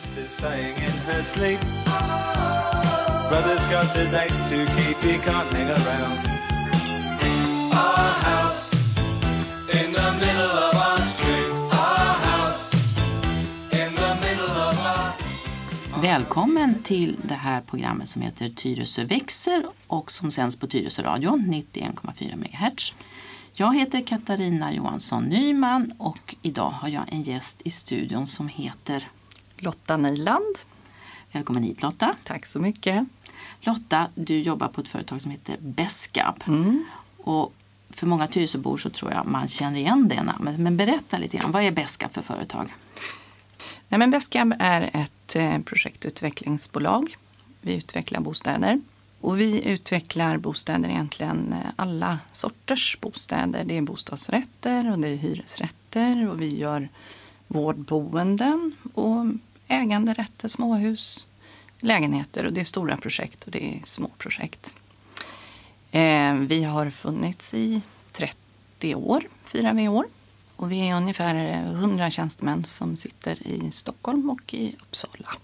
[0.00, 1.60] sister's saying in her sleep.
[3.28, 6.18] Brother's got a date to keep, he can't hang around.
[7.72, 8.72] Our house
[9.78, 11.52] in the middle of our street.
[11.72, 12.74] Our house
[13.72, 16.02] in the middle of our...
[16.02, 21.44] Välkommen till det här programmet som heter Tyresö växer och som sänds på Tyresö radion
[21.74, 22.92] 91,4 MHz.
[23.52, 29.08] Jag heter Katarina Johansson Nyman och idag har jag en gäst i studion som heter
[29.62, 30.58] Lotta Nyland.
[31.32, 32.16] Välkommen hit Lotta.
[32.24, 33.06] Tack så mycket.
[33.60, 36.42] Lotta, du jobbar på ett företag som heter Beskab.
[36.46, 36.84] Mm.
[37.16, 37.54] Och
[37.90, 40.58] för många Tyresöbor så tror jag man känner igen det namnet.
[40.58, 42.74] Men berätta lite grann, vad är Beskab för företag?
[43.88, 47.16] Nej, men Beskab är ett eh, projektutvecklingsbolag.
[47.60, 48.80] Vi utvecklar bostäder.
[49.20, 53.64] Och vi utvecklar bostäder egentligen eh, alla sorters bostäder.
[53.64, 56.88] Det är bostadsrätter och det är hyresrätter och vi gör
[57.46, 59.26] vårdboenden och
[59.70, 61.26] äganderätter, småhus,
[61.80, 64.76] lägenheter och det är stora projekt och det är små projekt.
[65.90, 67.80] Eh, vi har funnits i
[68.12, 70.04] 30 år, firar vi i år.
[70.56, 75.36] Och vi är ungefär 100 tjänstemän som sitter i Stockholm och i Uppsala.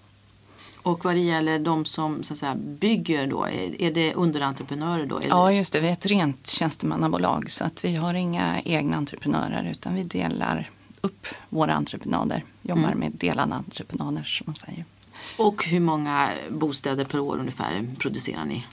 [0.87, 3.45] Och vad det gäller de som så att säga, bygger då,
[3.79, 5.19] är, det underentreprenörer då?
[5.19, 5.29] Eller?
[5.29, 5.81] Ja, just det.
[5.81, 10.71] Vi är ett rent tjänstemannabolag så att vi har inga egna entreprenörer utan vi delar
[11.07, 12.45] upp våra entreprenader.
[12.63, 12.99] Jobbar Mm.
[12.99, 14.85] med delade entreprenader som man säger.
[15.39, 18.65] Och hur många bostäder per år ungefär producerar ni?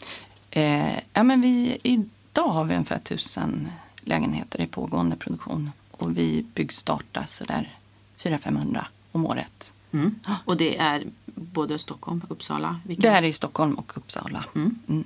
[0.50, 6.46] Eh, ja, men vi, idag har vi ungefär tusen lägenheter i pågående produktion och vi
[6.54, 7.74] byggstartar sådär
[8.18, 9.74] 400-500 om året.
[9.92, 10.16] Mm.
[10.46, 12.80] Och det är både Stockholm, Uppsala?
[12.84, 13.02] Vilka?
[13.02, 14.46] Det är i Stockholm och Uppsala.
[14.56, 14.80] Mm.
[14.90, 15.04] Mm.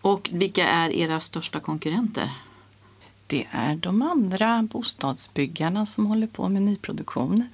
[0.00, 2.30] Och vilka är era största konkurrenter?
[3.30, 7.48] Det är de andra bostadsbyggarna som håller på med nyproduktion.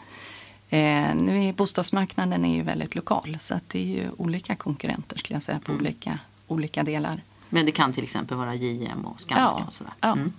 [0.69, 5.19] Eh, nu är bostadsmarknaden är ju väldigt lokal så att det är ju olika konkurrenter
[5.19, 5.83] skulle jag säga på Mm.
[5.85, 7.23] olika, olika delar.
[7.49, 9.93] Men det kan till exempel vara JM och Skanska Ja, och sådär.
[10.01, 10.13] ja.
[10.13, 10.33] Mm.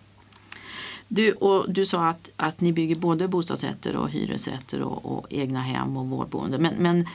[1.08, 5.62] Du, och du sa att, att ni bygger både bostadsrätter och hyresrätter och, och egna
[5.62, 6.58] hem och vårdboende.
[6.59, 7.08] Men, men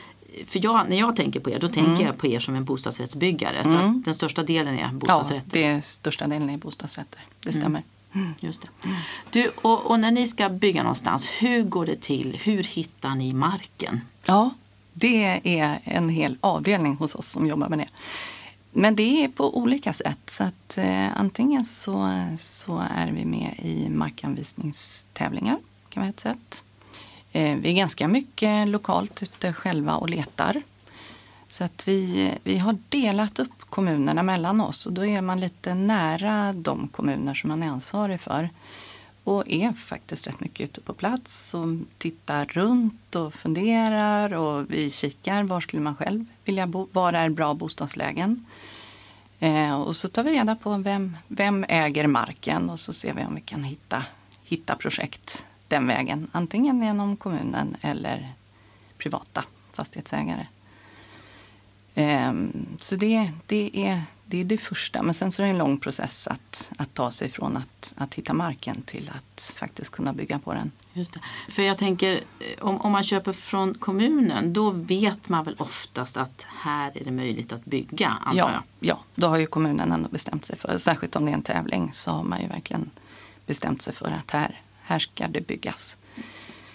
[0.47, 3.65] för jag, när jag tänker på er, då tänker jag på er som en bostadsrättsbyggare.
[3.65, 4.03] Så Mm.
[4.05, 5.51] den största delen är Ja, bostadsrätter.
[5.51, 7.21] det är största delen är bostadsrätter.
[7.41, 7.83] Det stämmer.
[8.15, 8.69] Mm, just det.
[9.31, 12.41] Du, och, och när ni ska bygga någonstans, hur går det till?
[12.43, 14.01] Hur hittar ni marken?
[14.25, 14.51] Ja,
[14.93, 17.89] det är en hel avdelning hos oss som jobbar med det.
[18.73, 20.31] Men det är på olika sätt.
[20.31, 26.65] Så att, eh, antingen så, så är vi med i markanvisningstävlingar, kan vara ett sätt.
[27.33, 30.63] Eh, vi är ganska mycket lokalt ute själva och letar.
[31.51, 35.75] Så att vi, vi har delat upp kommunerna mellan oss och då är man lite
[35.75, 38.49] nära de kommuner som man är ansvarig för.
[39.25, 41.67] Och är faktiskt rätt mycket ute på plats och
[41.99, 47.29] tittar runt och funderar och vi kikar var skulle man själv vilja bo, var är
[47.29, 48.47] bra bostadslägen.
[49.39, 53.25] Eh, och så tar vi reda på vem, vem äger marken och så ser vi
[53.25, 54.05] om vi kan hitta,
[54.45, 56.31] hitta projekt den vägen.
[56.33, 58.33] Antingen genom kommunen eller
[58.99, 60.47] privata fastighetsägare.
[62.01, 65.03] Ehm, Så det, det, är, det är det första.
[65.03, 68.15] Men sen så är det en lång process att, att ta sig från att, att
[68.15, 70.71] hitta marken till att faktiskt kunna bygga på den.
[70.93, 71.21] Just det.
[71.49, 76.17] För jag tänker, eh, om, om man köper från kommunen, då vet man väl oftast
[76.17, 78.63] att här är det möjligt att bygga, antar Ja, jag?
[78.89, 81.91] ja, då har ju kommunen ändå bestämt sig för, särskilt om det är en tävling,
[81.93, 82.91] så har man ju verkligen
[83.47, 85.97] bestämt sig för att här, här ska det byggas.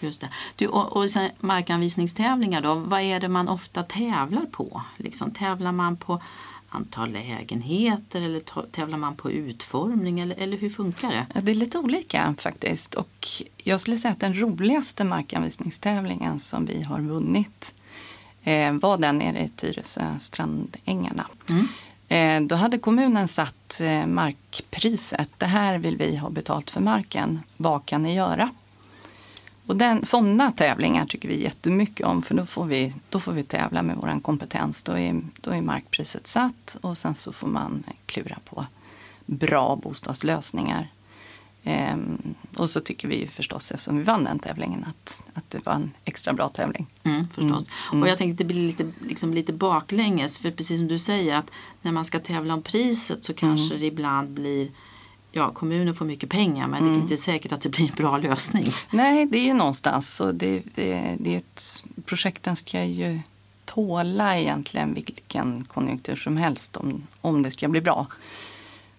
[0.06, 0.30] Just det.
[0.56, 4.82] Du, och, och sen markanvisningstävlingar då, vad är det man ofta tävlar på?
[4.98, 6.22] Liksom, tävlar man på
[6.70, 11.26] antal lägenheter eller tävlar man på utformning eller, eller hur funkar det?
[11.34, 12.96] Ja, Det är lite olika faktiskt.
[12.96, 13.28] Och
[13.58, 17.74] jag skulle säga att den roligaste markanvisningstävlingen som vi har vunnit
[18.44, 21.28] eh, var den nere i Tyresö strandängarna.
[21.50, 21.68] Mm.
[22.08, 25.30] Eh, då hade kommunen satt eh, markpriset.
[25.38, 27.40] Det här vill vi ha betalt för marken.
[27.58, 28.50] Vad kan ni göra?
[29.68, 33.44] Och den, sådana tävlingar tycker vi jättemycket om för då får vi, då får vi
[33.44, 34.84] tävla med vår kompetens.
[34.84, 38.66] Då är, då är markpriset satt och sen så får man klura på
[39.25, 40.92] bra bostadslösningar.
[41.63, 45.74] Ehm, och så tycker vi förstås, eftersom vi vann den tävlingen, att, att det var
[45.74, 46.88] en extra bra tävling.
[47.04, 47.66] Mm, förstås.
[47.92, 51.51] Och jag tänkte det blir lite, liksom lite baklänges för precis som du säger att
[51.81, 54.69] när man ska tävla om priset så kanske det ibland blir
[55.38, 58.18] Ja, kommunen får mycket pengar men det är inte säkert att det blir en bra
[58.18, 58.74] lösning.
[58.90, 63.20] Nej, det är ju någonstans så det, eh, det är ett, projekten ska ju
[63.66, 68.08] tåla egentligen vilken konjunktur som helst om, om det ska bli bra.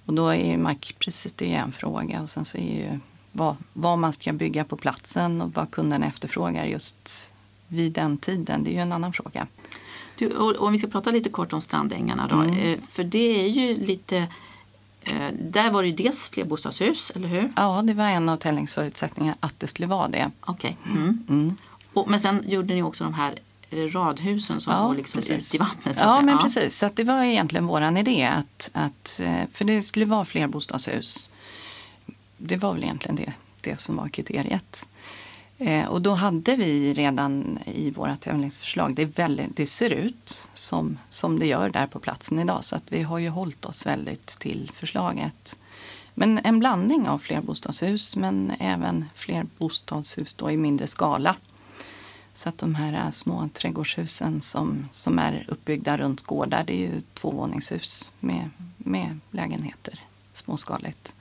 [0.05, 3.01] Och då är ju markpriset är ju en fråga och sen så är ju
[3.33, 7.33] vad, vad man ska bygga på platsen och vad kunderna efterfrågar just
[7.69, 9.47] vid den tiden, det är ju en annan fråga.
[10.19, 12.43] Du, och, om vi ska prata lite kort om strandängarna då.
[12.43, 14.27] Eh, För det är ju lite
[15.33, 17.53] där var det ju dels flerbostadshus, eller hur?
[17.57, 20.31] Ja, det var en av tävlingsförutsättningarna att det skulle vara det.
[20.41, 20.77] Okej.
[20.87, 21.57] Mm.
[21.93, 23.39] Och, men sen gjorde ni också de här
[23.71, 25.97] är det radhusen som går liksom ut i vattnet.
[26.01, 26.79] Ja, men precis.
[26.79, 28.25] Så det var egentligen vår idé.
[28.25, 31.31] Att, att, eh, för det skulle vara flerbostadshus.
[32.37, 34.89] Det var väl egentligen det, det som var kriteriet.
[35.59, 40.49] Eh, och då hade vi redan i våra tävlingsförslag, det, är väldigt, det ser ut
[40.55, 42.65] som, som det gör där på platsen idag.
[42.65, 45.59] Så att vi har ju hållit oss väldigt till förslaget.
[46.15, 51.37] Men en blandning av flerbostadshus men även flerbostadshus då i mindre skala.
[52.35, 56.95] Så att de här eh, små trädgårdshusen som, som är uppbyggda runt gårdar, det är
[56.95, 60.01] ju tvåvåningshus med, med lägenheter,
[60.35, 61.15] småskaligt.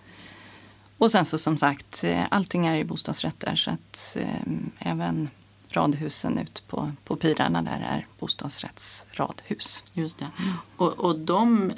[1.05, 5.29] Och sen så som sagt, eh, allting är i bostadsrätter så att eh, även
[5.69, 9.83] radhusen ut på, på pirarna där är bostadsrättsradhus.
[9.93, 10.27] Just det.
[10.77, 11.71] Och, och de,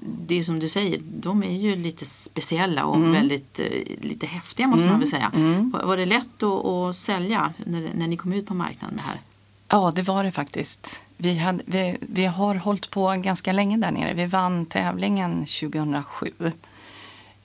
[0.00, 3.12] det är som du säger, de är ju lite speciella och Mm.
[3.12, 3.66] väldigt eh,
[4.00, 5.30] lite häftiga måste man väl säga.
[5.72, 8.96] Var, var det lätt att, att sälja när, när ni kom ut på marknaden?
[8.96, 9.20] Det här?
[9.68, 11.02] Ja, det var det faktiskt.
[11.16, 14.14] Vi, hade, vi, vi har hållit på ganska länge där nere.
[14.14, 16.32] Vi vann tävlingen 2007.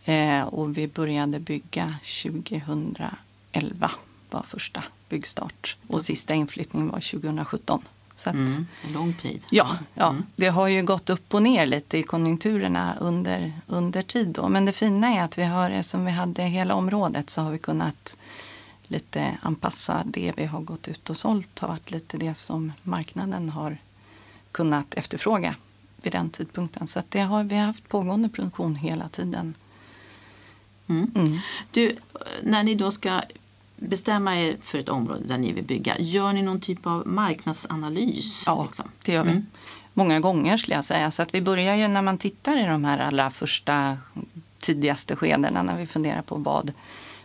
[0.07, 3.92] Eh, och vi började bygga 2011
[4.30, 5.75] var första byggstart.
[5.88, 7.81] Och sista inflyttningen var 2017.
[8.15, 8.68] Så att, Mm.
[8.86, 9.45] En lång tid.
[9.50, 14.27] Ja, ja, det har ju gått upp och ner lite i konjunkturerna under, under tid.
[14.27, 14.50] Då.
[14.50, 17.57] Men det fina är att vi har, som vi hade hela området så har vi
[17.57, 18.18] kunnat
[18.88, 23.50] lite anpassa det vi har gått ut och sålt har varit lite det som marknaden
[23.50, 23.77] har
[24.51, 25.56] kunnat efterfråga
[26.01, 26.88] vid den tidpunkten.
[26.88, 29.53] Så att det har, vi har haft pågående produktion hela tiden.
[30.89, 31.39] Mm.
[31.72, 31.95] Du,
[32.44, 33.22] när ni då ska
[33.75, 38.44] bestämma er för ett område där ni vill bygga, gör ni någon typ av marknadsanalys?
[38.45, 38.92] Ja, liksom?
[39.04, 39.42] det gör vi.
[39.94, 41.12] Många gånger skulle jag säga.
[41.12, 43.98] Så att vi börjar ju när man tittar i de här allra första
[44.60, 46.74] tidigaste skedena när vi funderar på vad,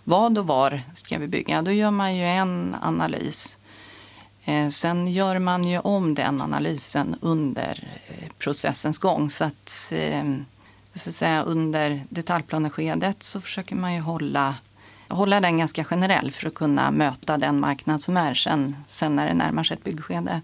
[0.04, 1.62] vad och var ska vi bygga.
[1.62, 3.58] Då gör man ju en analys.
[4.44, 9.30] Eh, sen gör man ju om den analysen under eh, processens gång.
[9.30, 10.24] Så att, eh,
[10.94, 14.54] så att säga, under detaljplaneskedet så försöker man ju hålla,
[15.08, 19.26] hålla den ganska generell för att kunna möta den marknad som är sen, sen när
[19.26, 20.40] det närmar sig ett byggskede.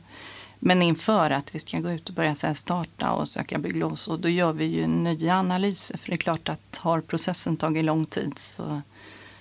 [0.59, 3.95] Men inför att vi ska gå ut och börja så här starta och söka bygglov
[3.95, 5.99] så då gör vi ju nya analyser.
[5.99, 8.81] För det är klart att har processen tagit lång tid så,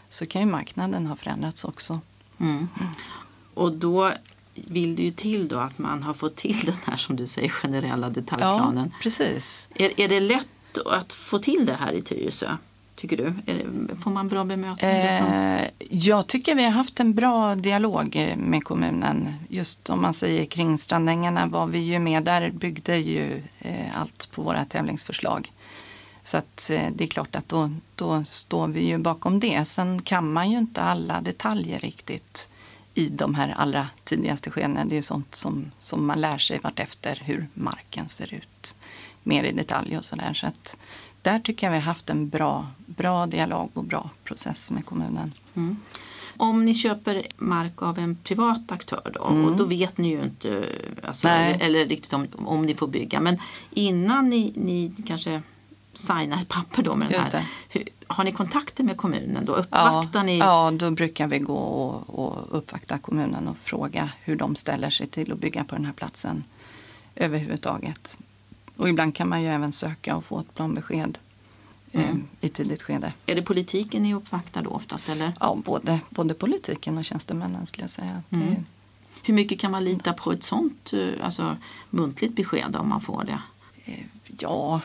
[0.09, 1.99] så kan ju marknaden ha förändrats också.
[2.39, 2.67] Mm.
[3.53, 4.13] Och då
[4.53, 7.49] vill det ju till då att man har fått till den här som du säger
[7.49, 8.93] generella detaljplanen.
[9.01, 9.67] precis.
[9.75, 10.47] Är, är det lätt
[10.85, 12.57] att få till det här i Tyresö?
[12.95, 13.33] Tycker du?
[14.03, 15.71] Får man bra bemötande?
[15.79, 19.33] Eh, jag tycker vi har haft en bra dialog med kommunen.
[19.49, 22.23] Just om man säger kring Strandängarna var vi ju med.
[22.23, 25.51] Där byggde ju eh, allt på våra tävlingsförslag.
[26.23, 29.65] Så att eh, det är klart att då, då står vi ju bakom det.
[29.65, 32.49] Sen kan man ju inte alla detaljer riktigt
[32.93, 34.85] i de här allra tidigaste skedena.
[34.85, 38.75] Det är ju sånt som, som man lär sig vartefter hur marken ser ut
[39.27, 40.33] mer i detalj och sådär.
[40.33, 40.77] Så att
[41.21, 45.33] där tycker jag vi har haft en bra, bra dialog och bra process med kommunen.
[46.37, 50.65] Om ni köper mark av en privat aktör då, och då vet ni ju inte
[51.03, 53.19] alltså, eller, eller riktigt om, om ni får bygga.
[53.19, 53.37] Men
[53.71, 55.41] innan ni, ni kanske
[55.93, 57.45] signar ett papper då med den här.
[57.69, 59.53] Hur, har ni kontakter med kommunen då?
[59.53, 60.37] Ja, Uppvaktar ni?
[60.37, 65.07] ja, då brukar vi gå och, och uppvakta kommunen och fråga hur de ställer sig
[65.07, 66.43] till att bygga på den här platsen
[67.15, 68.19] överhuvudtaget.
[68.77, 71.17] Och ibland kan man ju även söka och få ett planbesked
[71.91, 73.13] eh, i tidigt skede.
[73.25, 75.09] Är det politiken ni uppvaktar då oftast?
[75.09, 75.33] Eller?
[75.39, 78.11] Ja, både, både politiken och tjänstemännen skulle jag säga.
[78.11, 78.55] Att det,
[79.23, 81.57] Hur mycket kan man lita på ett sånt eh, alltså,
[81.89, 83.41] muntligt besked om man får det?
[83.85, 84.03] eh,
[84.39, 84.81] ja,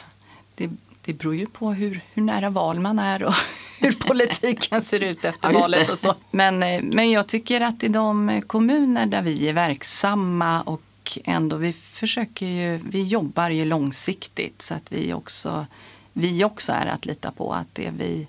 [0.54, 0.70] det,
[1.04, 3.34] det beror ju på hur, hur nära val man är och
[3.80, 6.14] hur politiken ser ut efter Ja, valet och så.
[6.30, 10.82] Men, eh, men jag tycker att i de kommuner där vi är verksamma och
[11.24, 15.66] ändå vi försöker ju, vi jobbar ju långsiktigt så att vi också,
[16.12, 18.26] vi också är att lita på att det vi,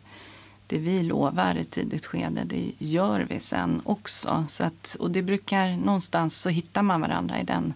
[0.67, 4.45] det vi lovar i tidigt skede, det gör vi sen också.
[4.49, 7.73] Så att, och det brukar någonstans så hittar man varandra i den,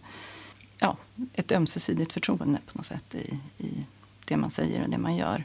[0.78, 0.98] ja,
[1.34, 3.86] ett ömsesidigt förtroende på något sätt i, i
[4.26, 5.44] det man säger och det man gör.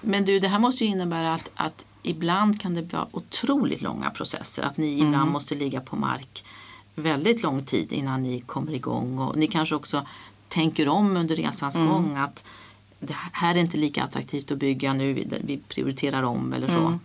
[0.00, 4.10] Men du, det här måste ju innebära att, att ibland kan det vara otroligt långa
[4.10, 4.62] processer.
[4.62, 5.06] Att ni Mm.
[5.06, 6.44] ibland måste ligga på mark
[6.94, 9.18] väldigt lång tid innan ni kommer igång.
[9.18, 10.06] Och ni kanske också
[10.48, 11.88] tänker om under resans Mm.
[11.88, 12.44] gång att
[13.00, 15.12] det här är inte lika attraktivt att bygga nu,
[15.44, 16.78] vi- prioriterar om eller så.
[16.78, 17.00] Mm.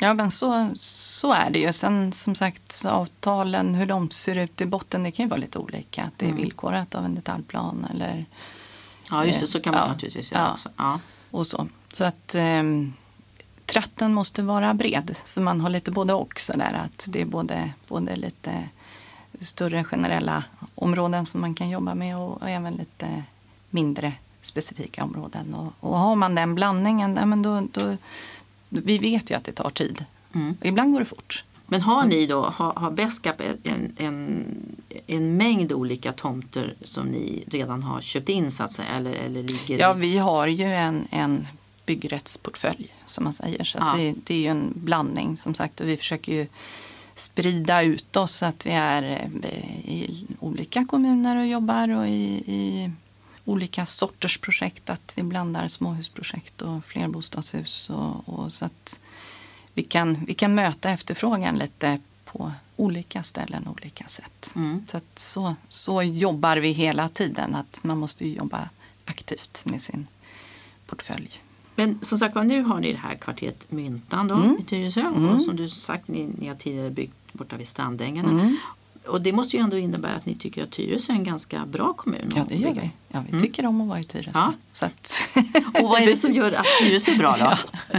[0.00, 1.72] Ja, men så, så är det ju.
[1.72, 5.58] Sen som sagt, avtalen, hur de ser ut i botten, det kan ju vara lite
[5.58, 6.02] olika.
[6.04, 6.42] Att det är Mm.
[6.42, 8.24] villkorat av en detaljplan eller
[9.10, 9.46] Ja, just det.
[9.46, 9.92] Så kan man Ja.
[9.92, 10.52] naturligtvis göra Ja.
[10.52, 10.68] också.
[10.76, 11.00] Ja.
[11.30, 11.66] och så.
[11.92, 12.92] Så att ehm,
[13.66, 16.40] tratten måste vara bred, så man har lite både och.
[16.40, 18.68] Så där, att det är både, både lite
[19.44, 20.44] större generella
[20.74, 23.22] områden som man kan jobba med och, och även lite
[23.70, 25.54] mindre specifika områden.
[25.54, 27.96] Och, och har man den blandningen, ja, men då, då,
[28.68, 30.04] vi vet ju att det tar tid.
[30.34, 30.56] Mm.
[30.60, 31.44] Och ibland går det fort.
[31.66, 34.44] Men har ni då, har, har Beskap en, en,
[35.06, 38.88] en mängd olika tomter som ni redan har köpt in så att säga?
[38.88, 41.46] Eller, eller ligger Ja, i- vi har ju en, en
[41.86, 43.64] byggrättsportfölj som man säger.
[43.64, 43.94] Så Ja.
[43.96, 46.46] det, det är ju en blandning som sagt och vi försöker ju
[47.14, 49.02] sprida ut oss så att vi är
[49.42, 52.90] eh, i olika kommuner och jobbar och i, i
[53.44, 54.90] olika sorters projekt.
[54.90, 59.00] Att vi blandar småhusprojekt och flerbostadshus och, och så att
[59.74, 64.52] vi kan, vi kan möta efterfrågan lite på olika ställen och olika sätt.
[64.54, 64.86] Mm.
[64.88, 67.54] Så, att så, så jobbar vi hela tiden.
[67.54, 68.68] Att man måste jobba
[69.04, 70.06] aktivt med sin
[70.86, 71.40] portfölj.
[71.74, 74.56] Men som sagt var, nu har ni det här kvarteret Myntan då, Mm.
[74.60, 75.00] i Tyresö.
[75.00, 75.28] Mm.
[75.28, 78.30] Och som du sagt, ni, ni har tidigare byggt borta vid Strandängarna.
[78.30, 78.56] Mm.
[79.06, 81.92] Och det måste ju ändå innebära att ni tycker att Tyresö är en ganska bra
[81.92, 82.32] kommun.
[82.36, 82.90] Ja, det gör vi.
[83.08, 83.42] Ja, vi Mm.
[83.42, 84.30] tycker om att vara i Tyresö.
[84.34, 84.52] Ja.
[84.72, 85.12] Så att,
[85.82, 87.58] Och vad är det som gör att Tyresö är bra då?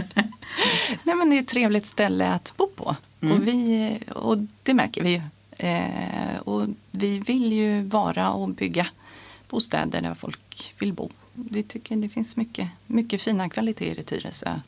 [1.02, 2.96] Nej, men det är ett trevligt ställe att bo på.
[3.20, 3.36] Mm.
[3.36, 5.20] Och, vi, och det märker vi ju.
[5.68, 8.86] Eh, och vi vill ju vara och bygga
[9.50, 11.10] bostäder där folk vill bo.
[11.34, 14.60] Vi tycker det finns mycket, mycket fina kvaliteter i Tyresö.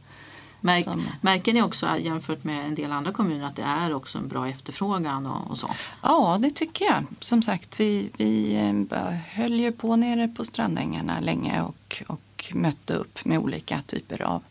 [0.60, 4.18] Märk, Som- Märker ni också jämfört med en del andra kommuner att det är också
[4.18, 5.70] en bra efterfrågan och, och så?
[6.02, 7.04] Ja, det tycker jag.
[7.20, 8.56] Som sagt, vi, vi
[8.90, 14.22] eh, höll ju på nere på Strandängarna länge och, och mötte upp med olika typer
[14.22, 14.42] av,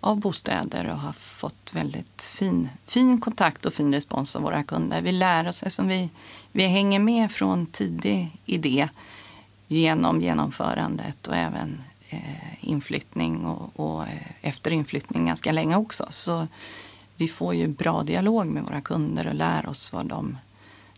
[0.00, 5.02] av bostäder och har fått väldigt fin, fin kontakt och fin respons av våra kunder.
[5.02, 6.10] Vi lär oss, som vi,
[6.52, 8.88] vi hänger med från tidig idé
[9.68, 12.20] genom genomförandet och även eh,
[12.60, 16.06] inflyttning och, och eh, efter inflyttning ganska länge också.
[16.10, 16.46] Så
[17.16, 20.36] vi får ju bra dialog med våra kunder och lär oss vad de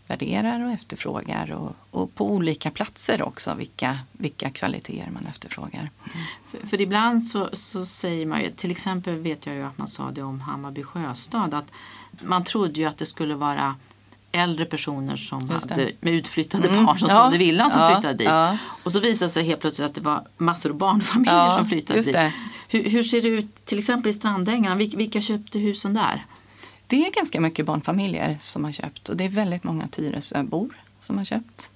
[0.07, 5.89] värderar och efterfrågar och, och på olika platser också vilka, vilka kvaliteter man efterfrågar.
[6.51, 9.87] För, för ibland så, så säger man ju, till exempel vet jag ju att man
[9.87, 11.71] sa det om Hammarby sjöstad, att
[12.21, 13.75] man trodde ju att det skulle vara
[14.35, 18.13] äldre personer som hade, med utflyttade Mm, barn som ja, sålde villan som ja, flyttade
[18.13, 18.27] dit.
[18.27, 18.57] ja.
[18.83, 22.01] Och så visade det sig helt plötsligt att det var massor av barnfamiljer som flyttade
[22.01, 22.15] dit.
[22.69, 24.75] Hur, hur ser det ut till exempel i Strandängarna?
[24.75, 26.25] Vilka, vilka köpte husen där?
[26.87, 31.17] Det är ganska mycket barnfamiljer som har köpt och det är väldigt många Tyresöbor som
[31.17, 31.71] har köpt.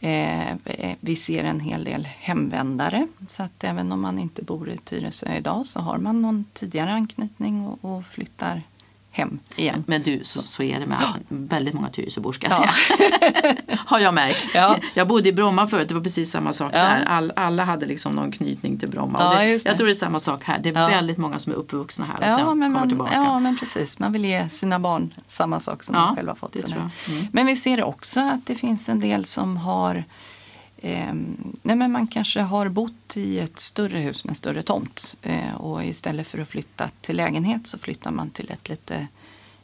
[0.00, 0.56] Eh,
[1.00, 5.36] vi ser en hel del hemvändare så att även om man inte bor i Tyresö
[5.36, 8.62] idag så har man någon tidigare anknytning och, och flyttar
[9.10, 9.84] hem igen.
[9.86, 10.98] Men du, så, så är det med
[11.28, 12.96] väldigt många Tyresöbor ska jag Ja.
[12.96, 13.56] säga.
[13.86, 14.46] Har jag märkt.
[14.54, 14.76] Ja.
[14.94, 16.78] Jag bodde i Bromma förut, det var precis samma sak Ja.
[16.78, 17.04] där.
[17.08, 19.18] All, alla hade liksom någon knytning till Bromma.
[19.22, 19.64] Ja, det, det.
[19.66, 20.58] jag tror det är samma sak här.
[20.58, 20.86] Det är Ja.
[20.86, 23.14] väldigt många som är uppvuxna här och Ja sen men, kommer man, tillbaka.
[23.14, 23.98] ja, men precis.
[23.98, 26.56] Man vill ge sina barn samma sak som Ja, man själv har fått.
[26.70, 27.26] Mm.
[27.32, 30.04] Men vi ser också att det finns en del som har
[30.82, 35.16] ehm, nej men man kanske har bott i ett större hus med en större tomt
[35.22, 39.06] eh, och istället för att flytta till lägenhet så flyttar man till ett lite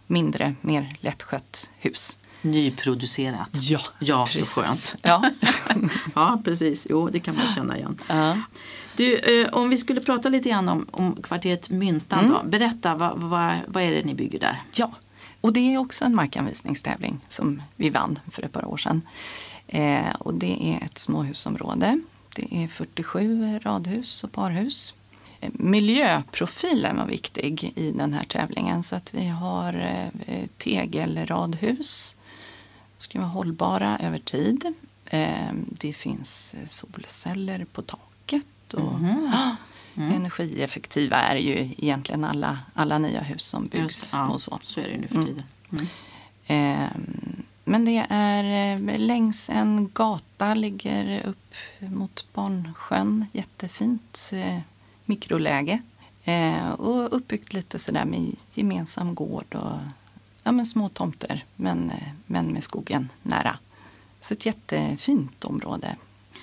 [0.06, 2.18] mindre, mer lättskött hus.
[2.42, 3.48] Nyproducerat.
[3.52, 4.48] Ja, Ja, så precis.
[4.54, 4.96] skönt.
[5.02, 5.30] Ja.
[6.14, 6.86] Ja, precis.
[6.90, 7.98] Jo, det kan man känna igen.
[8.08, 8.38] Ja.
[8.96, 12.32] Du, eh, om vi skulle prata lite grann om, om kvarteret Myntan Mm.
[12.32, 12.42] då.
[12.48, 14.62] Berätta, vad, vad, vad är det ni bygger där?
[14.74, 14.92] Ja,
[15.40, 19.02] och det är också en markanvisningstävling som vi vann för ett par år sedan.
[19.74, 22.00] Eh, och det är ett småhusområde.
[22.34, 24.94] Det är 47 radhus och parhus.
[25.40, 29.74] Eh, Miljöprofilen var viktig i den här tävlingen så att vi har
[30.26, 32.16] eh, tegelradhus.
[32.98, 34.74] ska vara hållbara över tid.
[35.06, 38.74] Eh, det finns solceller på taket.
[38.74, 39.32] Och, Mhm.
[40.14, 44.58] Energieffektiva är ju egentligen alla, alla nya hus som byggs ja, och så.
[44.62, 45.26] Så är det nu för Mm.
[45.26, 45.42] tiden.
[45.72, 45.86] Mm.
[46.46, 53.26] Ehm, Men det är eh, längs en gata, ligger upp mot Barnsjön.
[53.32, 54.58] Jättefint eh,
[55.04, 55.82] mikroläge.
[56.24, 59.78] Eh, Och uppbyggt lite sådär med gemensam gård och
[60.42, 61.92] ja, men små tomter, men,
[62.26, 63.58] men med skogen nära.
[64.20, 65.96] Så ett jättefint område.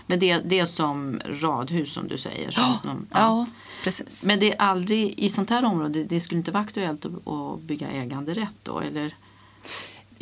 [0.05, 2.51] Men det, det är som radhus som du säger.
[2.51, 3.45] Som de- Ja,
[3.83, 4.25] precis.
[4.25, 7.59] Men det är aldrig i sånt här område, det skulle inte vara aktuellt att, att
[7.61, 8.79] bygga äganderätt då?
[8.79, 9.15] Eller?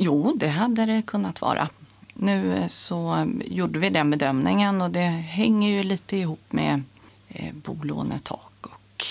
[0.01, 1.69] Jo, det hade det kunnat vara.
[2.13, 6.83] Nu eh, så eh, gjorde vi den bedömningen och det hänger ju lite ihop med
[7.29, 9.05] eh, bolånetak och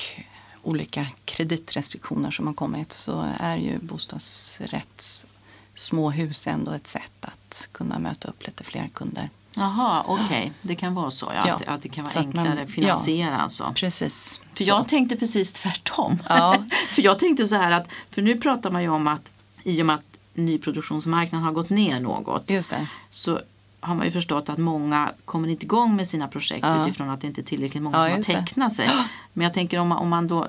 [0.62, 5.26] olika kreditrestriktioner som har kommit så är ju bostadsrätts
[5.74, 9.30] småhus ändå ett sätt att kunna möta upp lite fler kunder.
[9.54, 10.24] Jaha, okej.
[10.24, 10.50] Okay.
[10.62, 11.32] Det kan vara så.
[11.34, 11.54] Ja, Ja.
[11.54, 13.38] Att, att det kan vara Så enklare man- att finansiera.
[13.38, 13.72] Alltså.
[13.76, 14.40] Precis.
[14.54, 14.68] För så.
[14.70, 16.22] jag tänkte precis tvärtom.
[16.28, 16.56] Ja.
[16.88, 19.86] för jag tänkte så här att, för nu pratar man ju om att i och
[19.86, 22.86] med att nyproduktionsmarknaden har gått ner något Just det.
[23.10, 23.40] så
[23.80, 26.84] har man ju förstått att många kommer inte igång med sina projekt Ja.
[26.86, 28.90] utifrån att det inte är tillräckligt många Ja, som har tecknat sig.
[29.32, 30.48] Men jag tänker om man, om man då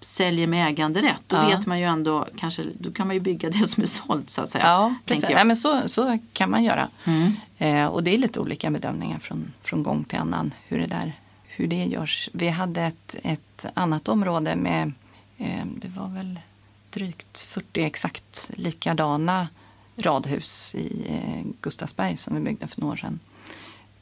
[0.00, 1.46] säljer med äganderätt då Ja.
[1.46, 4.42] vet man ju ändå kanske, då kan man ju bygga det som är sålt så
[4.42, 4.64] att säga.
[4.64, 5.28] Ja, precis.
[5.34, 6.88] Nej, men så, så kan man göra.
[7.04, 7.32] Mm.
[7.58, 11.12] Eh, och det är lite olika bedömningar från, från gång till annan hur det, där,
[11.48, 12.28] hur det görs.
[12.32, 14.92] Vi hade ett, ett annat område med,
[15.38, 16.38] eh, det var väl
[16.90, 19.48] drygt 40 exakt likadana
[19.96, 23.20] radhus i eh, Gustavsberg som vi byggde för några år sedan.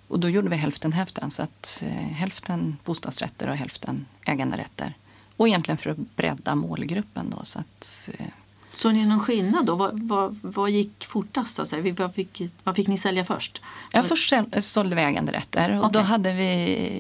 [0.09, 4.95] Och då gjorde vi hälften hälften, så att eh, hälften bostadsrätter och hälften äganderätter.
[5.37, 7.45] Och egentligen för att bredda målgruppen då.
[7.45, 8.27] Så att, eh,
[8.73, 9.75] Såg ni någon skillnad då?
[9.75, 11.55] Vad, vad, vad gick fortast?
[11.55, 11.95] Så att säga?
[11.99, 13.63] Vad, fick, vad fick ni sälja först?
[13.93, 16.03] Ja, först sålde vi äganderätter och då Okej.
[16.03, 16.45] hade vi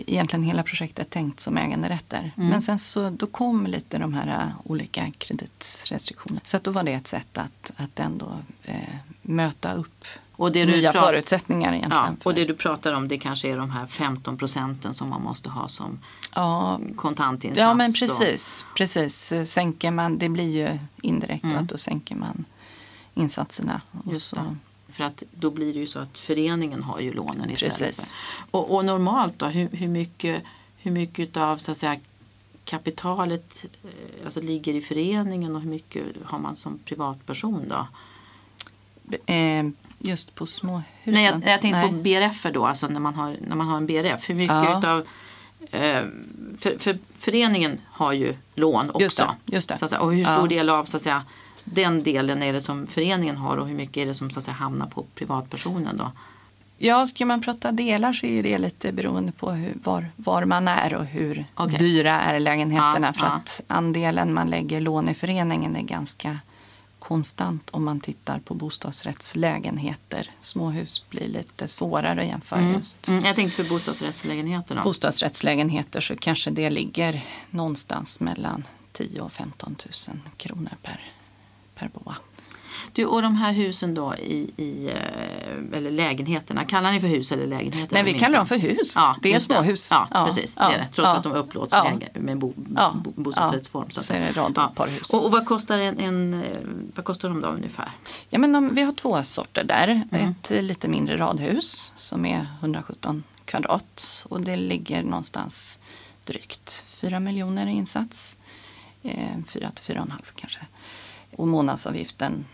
[0.06, 2.32] egentligen hela projektet tänkt som äganderätter.
[2.36, 2.48] Mm.
[2.48, 6.40] Men sen så då kom lite de här äh, olika kreditrestriktionerna.
[6.44, 8.74] Så att då var det ett sätt att, att ändå eh,
[9.22, 10.04] möta upp
[10.38, 12.04] Och det du nya prat- förutsättningar egentligen.
[12.20, 15.22] Ja, och det du pratar om det kanske är de här 15 procenten som man
[15.22, 15.98] måste ha som
[16.34, 17.60] ja, kontantinsats.
[17.60, 18.64] ja, men och- precis.
[18.76, 19.32] precis.
[19.44, 21.56] Sänker man, det blir ju indirekt Mm.
[21.56, 22.44] att då sänker man
[23.14, 23.80] insatserna.
[24.04, 24.56] Och Just så.
[24.92, 27.78] För att då blir det ju så att föreningen har ju lånen istället.
[27.78, 28.14] Precis.
[28.50, 30.42] Och, och normalt då, hur, hur mycket,
[30.78, 31.96] hur mycket av så att säga,
[32.64, 33.90] kapitalet eh,
[34.24, 37.86] alltså, ligger i föreningen och hur mycket har man som privatperson då?
[39.32, 39.64] eh,
[39.98, 40.84] just på småhusen.
[41.04, 41.88] Nej, jag, jag tänkte Nej.
[41.88, 44.30] på BRF då, alltså när man har, när man har en BRF.
[44.30, 44.78] Hur mycket Ja.
[44.78, 44.98] utav
[45.70, 46.02] eh,
[46.58, 49.02] för, för föreningen har ju lån också.
[49.02, 49.76] Just det, just det.
[49.78, 50.46] Så att säga, och hur stor Ja.
[50.46, 51.24] del av så att säga,
[51.64, 54.44] den delen är det som föreningen har och hur mycket är det som så att
[54.44, 56.10] säga, hamnar på privatpersonen då?
[56.80, 60.68] Ja, ska man prata delar så är det lite beroende på hur, var, var man
[60.68, 61.78] är och hur Okej.
[61.78, 63.06] dyra är lägenheterna.
[63.06, 63.32] Ja, för ja.
[63.32, 66.38] att andelen man lägger lån i föreningen är ganska
[67.08, 70.30] konstant om man tittar på bostadsrättslägenheter.
[70.40, 73.08] Småhus blir lite svårare att jämföra just.
[73.08, 74.82] Mm, jag tänkte för bostadsrättslägenheter då.
[74.82, 79.76] Bostadsrättslägenheter så kanske det ligger någonstans mellan 10 000 och 15
[80.08, 81.00] 000 kronor per,
[81.74, 82.16] per boa.
[82.92, 87.32] Du, och de här husen då i, i eh, eller lägenheterna, kallar ni för hus
[87.32, 87.94] eller lägenheter?
[87.94, 88.38] Nej, vi kallar inte?
[88.38, 88.92] dem för hus.
[88.96, 89.88] Ja, det är småhus.
[89.90, 90.54] Ja, Ja, precis.
[90.58, 90.84] ja, det är det.
[90.94, 91.16] Trots ja.
[91.16, 91.84] att de upplåts Ja.
[91.84, 93.84] med, med bo, Ja, bo, bostadsrättsform.
[93.88, 93.94] ja.
[93.94, 95.14] Så Så är det rad och parhus.
[95.14, 96.40] Och, och vad kostar en, en eh,
[96.94, 97.92] vad kostar de då ungefär?
[98.28, 99.88] Ja, men de, vi har två sorter där.
[100.12, 100.30] Mm.
[100.30, 105.78] Ett eh, lite mindre radhus som är 117 kvadrat och det ligger någonstans
[106.24, 108.36] drygt 4 miljoner i insats.
[109.02, 110.60] Eh, 4 till 4,5 kanske.
[111.36, 112.44] Och månadsavgiften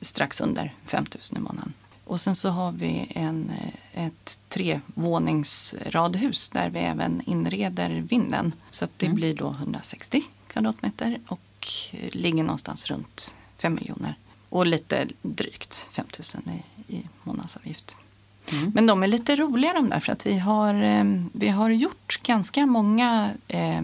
[0.00, 1.72] strax under 5 000 i månaden.
[2.04, 3.52] Och sen så har vi en,
[3.92, 8.52] ett trevåningsradhus där vi även inreder vinden.
[8.70, 9.16] Så det Mm.
[9.16, 11.68] blir då 160 kvadratmeter och
[12.12, 14.14] ligger någonstans runt 5 miljoner.
[14.48, 16.06] Och lite drygt 5
[16.46, 17.96] 000 i, i månadsavgift.
[18.52, 18.72] Mm.
[18.74, 22.20] Men de är lite roliga de där för att vi har, eh, vi har gjort
[22.22, 23.80] ganska många eh,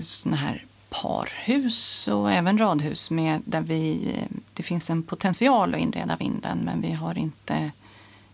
[0.00, 4.14] såna här parhus och även radhus med där vi,
[4.54, 7.70] det finns en potential att inreda vinden men vi har inte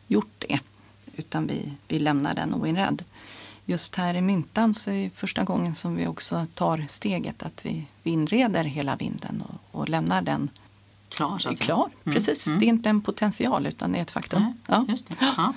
[0.07, 0.59] gjort det
[1.17, 3.05] utan vi, vi lämnar den oinredd.
[3.65, 7.67] Just här i Myntan så är det första gången som vi också tar steget att
[7.67, 10.51] vi, vi inreder hela vinden och, och lämnar den
[11.09, 11.67] Klar så att säga.
[11.67, 11.91] klar.
[12.05, 12.59] Mm, Precis, mm.
[12.59, 14.43] det är inte en potential utan det är ett faktum.
[14.43, 14.53] Nej,
[15.37, 15.53] Ja.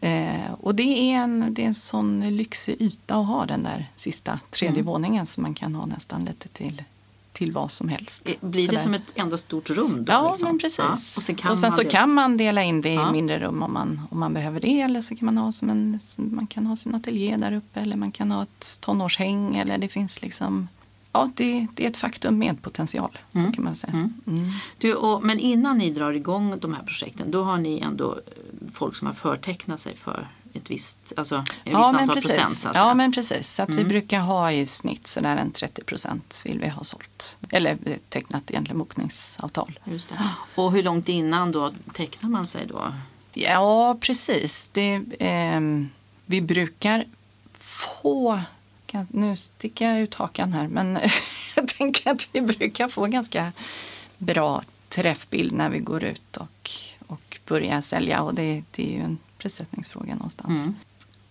[0.00, 0.06] Det.
[0.08, 0.82] Eh, och det
[1.12, 4.86] är, en, det är en sån lyxig yta att ha den där sista tredje Mm.
[4.86, 6.82] våningen som man kan ha nästan lite till,
[7.32, 8.28] till vad som helst.
[8.28, 8.80] Eh, Blir det Sådär.
[8.82, 10.12] som ett enda stort rum då?
[10.12, 10.48] Ja, liksom?
[10.48, 10.78] men precis.
[10.78, 10.92] Ja.
[10.92, 13.12] Och sen kan, och sen så det- kan man dela in det i Ja.
[13.12, 14.80] mindre rum om man, om man behöver det.
[14.80, 17.96] Eller så kan man ha som en, man kan ha sin ateljé där uppe eller
[17.96, 19.56] man kan ha ett tonårshäng.
[19.56, 20.68] Eller det finns liksom,
[21.16, 23.18] ja det, det är ett faktum med potential.
[23.34, 23.46] Mm.
[23.46, 23.92] Så kan man säga.
[23.92, 24.14] Mm.
[24.26, 24.50] Mm.
[24.78, 28.72] Du, och, men innan ni drar igång de här projekten då har ni ändå eh,
[28.74, 32.36] folk som har förtecknat sig för ett visst, alltså en Ja, visst antal precis.
[32.36, 32.56] procent.
[32.56, 32.84] Så att säga.
[32.86, 33.54] ja, men precis.
[33.54, 33.88] Så att vi Mm.
[33.88, 37.38] brukar ha i snitt sådär en 30 procent vill vi ha sålt.
[37.50, 39.78] Eller eh, tecknat egentligen bokningsavtal.
[39.84, 40.14] Just det.
[40.54, 42.92] Och hur långt innan då tecknar man sig då?
[43.32, 44.70] Ja, precis.
[44.72, 45.88] Det, ehm,
[46.26, 47.04] vi brukar
[47.58, 48.40] få...
[49.08, 50.98] Nu sticker jag ut hakan här, men
[51.56, 53.52] jag tänker att vi brukar få ganska
[54.18, 56.70] bra träffbild när vi går ut och,
[57.06, 58.22] och börjar sälja.
[58.22, 60.56] Och det, det är ju en prissättningsfråga någonstans.
[60.56, 60.74] Mm.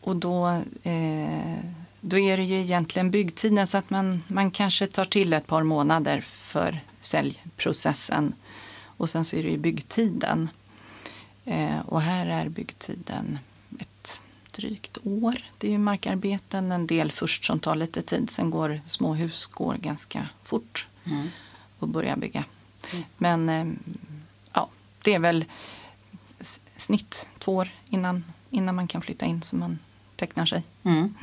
[0.01, 0.47] Och då,
[0.83, 1.57] eh,
[2.01, 5.63] då är det ju egentligen byggtiden så att man, man kanske tar till ett par
[5.63, 8.33] månader för säljprocessen.
[8.97, 10.49] Och sen så är det ju byggtiden.
[11.45, 13.39] Eh, och här är byggtiden
[14.55, 15.35] drygt år.
[15.57, 18.29] Det är ju markarbeten, en del först som tar lite tid.
[18.29, 21.27] Sen går småhus går ganska fort Mm.
[21.79, 22.43] att börja bygga.
[22.93, 23.05] Mm.
[23.17, 23.65] Men eh,
[24.53, 24.69] ja,
[25.03, 25.45] det är väl
[26.77, 29.79] snitt två år innan, innan man kan flytta in så man
[30.15, 30.63] tecknar sig.
[30.83, 31.13] Mm.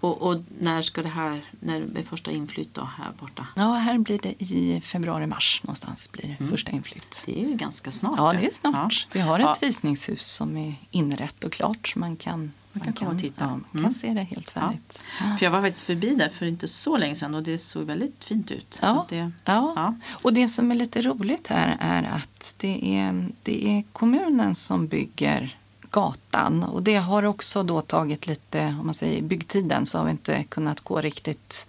[0.00, 3.46] Och, och när ska det här, när är första inflytt då här borta?
[3.56, 7.22] Ja, här blir det i februari-mars någonstans blir det första inflytt.
[7.26, 8.14] Det är ju ganska snart.
[8.18, 9.06] Ja, det är snart.
[9.12, 9.56] Vi har ett Ja.
[9.60, 11.88] visningshus som är inrett och klart.
[11.88, 13.44] Så man kan, Man kan komma och titta.
[13.44, 13.92] Ja, man kan Mm.
[13.92, 15.02] se det helt färdigt.
[15.38, 18.24] För jag var faktiskt förbi där för inte så länge sedan och det såg väldigt
[18.24, 18.78] fint ut.
[18.82, 19.06] Ja.
[19.08, 19.72] det, Ja.
[19.76, 19.94] Ja.
[20.10, 24.86] och det som är lite roligt här är att det är, det är kommunen som
[24.86, 25.56] bygger
[25.90, 26.62] gatan.
[26.62, 30.44] Och det har också då tagit lite, om man säger byggtiden, så har vi inte
[30.44, 31.66] kunnat gå riktigt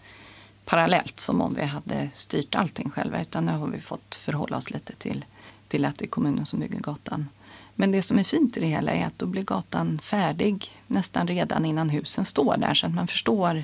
[0.65, 3.21] parallellt som om vi hade styrt allting själva.
[3.21, 5.25] Utan nu har vi fått förhålla oss lite till,
[5.67, 7.27] till att det är kommunen som bygger gatan.
[7.75, 11.27] Men det som är fint i det hela är att då blir gatan färdig nästan
[11.27, 12.73] redan innan husen står där.
[12.73, 13.63] Så att man förstår,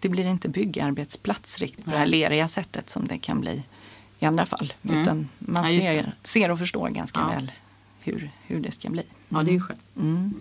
[0.00, 3.62] det blir inte byggarbetsplats riktigt på det här leriga sättet som det kan bli
[4.18, 4.72] i andra fall.
[4.82, 5.02] Mm.
[5.02, 7.26] Utan man Ja, ser, ser och förstår ganska Ja.
[7.28, 7.52] väl
[8.00, 9.02] hur, hur det ska bli.
[9.28, 9.80] ja, det är ju skönt.
[9.96, 10.34] Mm.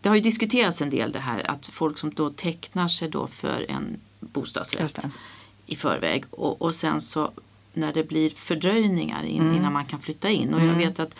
[0.00, 3.26] Det har ju diskuterats en del det här att folk som då tecknar sig då
[3.26, 5.06] för en bostadsrätt
[5.66, 7.30] i förväg och, och sen så
[7.72, 9.56] när det blir fördröjningar in, Mm.
[9.56, 10.54] innan man kan flytta in.
[10.54, 11.14] Och jag vet att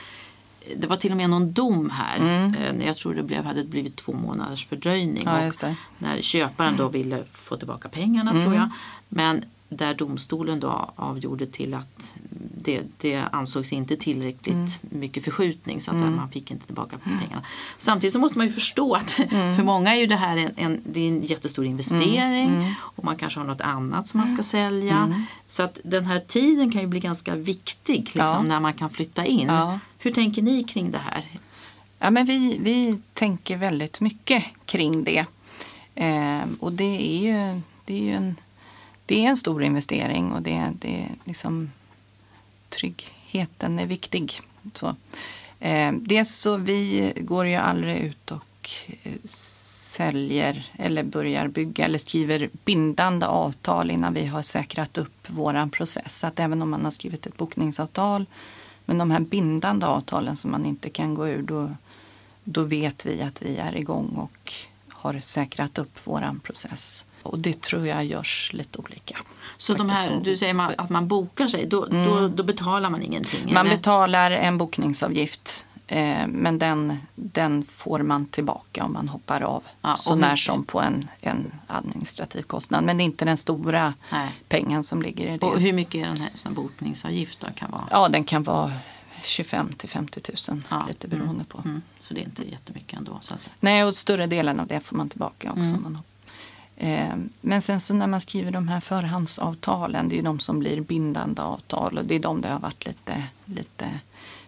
[0.76, 2.16] det var till och med någon dom här.
[2.16, 5.22] eh, när Jag tror det blev, hade blivit två månaders fördröjning.
[5.26, 5.52] Mm.
[5.62, 5.74] Ja.
[5.98, 8.42] När köparen då ville få tillbaka pengarna Mm.
[8.42, 8.68] tror jag.
[9.08, 12.12] Men där domstolen då avgjorde till att
[12.62, 14.68] det, det ansågs inte tillräckligt Mm.
[15.00, 17.42] mycket förskjutning så att säga, man fick inte tillbaka pengarna.
[17.78, 19.56] Samtidigt så måste man ju förstå att Mm.
[19.56, 22.72] för många är ju det här en, en, det är en jättestor investering Mm.
[22.80, 25.24] och man kanske har något annat som man ska sälja.
[25.48, 28.42] Så att den här tiden kan ju bli ganska viktig liksom, Ja.
[28.42, 29.46] när man kan flytta in.
[29.48, 29.78] Ja.
[30.02, 31.24] Hur tänker ni kring det här?
[31.98, 35.24] Ja, men vi, vi tänker väldigt mycket kring det.
[35.94, 38.36] Eh, och det är ju, det är ju en,
[39.06, 41.70] det är en stor investering och det, det är liksom,
[42.68, 44.40] tryggheten är viktig.
[44.74, 44.96] Så.
[45.60, 48.70] Eh, dels så vi går ju aldrig ut och
[49.02, 55.70] eh, säljer eller börjar bygga eller skriver bindande avtal innan vi har säkrat upp våran
[55.70, 56.18] process.
[56.18, 58.26] Så att även om man har skrivit ett bokningsavtal
[58.84, 61.70] men de här bindande avtalen som man inte kan gå ur då,
[62.44, 64.52] då vet vi att vi är igång och
[64.88, 67.04] har säkrat upp våran process.
[67.22, 69.18] Och det tror jag görs lite olika.
[69.56, 73.54] Så de här, du säger att man bokar sig, då, då, då betalar man ingenting?
[73.54, 73.76] Man eller?
[73.76, 79.62] betalar en bokningsavgift eh, men den, den får man tillbaka om man hoppar av.
[79.82, 82.84] Ja, så när som på en, en administrativ kostnad.
[82.84, 84.28] Men det är inte den stora Nej.
[84.48, 85.46] pengen som ligger i det.
[85.46, 87.88] Och hur mycket är den här sån bokningsavgift då kan vara?
[87.90, 88.72] Ja, den kan vara
[89.22, 91.58] 25 till 50 000 Ja, lite beroende på.
[91.64, 93.18] Mm, så det är inte jättemycket ändå.
[93.22, 93.54] Så att säga.
[93.60, 95.62] Nej, och större delen av det får man tillbaka också.
[95.62, 95.82] Mm.
[95.82, 95.98] Man.
[96.76, 100.58] Eh, Men sen så när man skriver de här förhandsavtalen, det är ju de som
[100.58, 103.90] blir bindande avtal och det är de det har varit lite, lite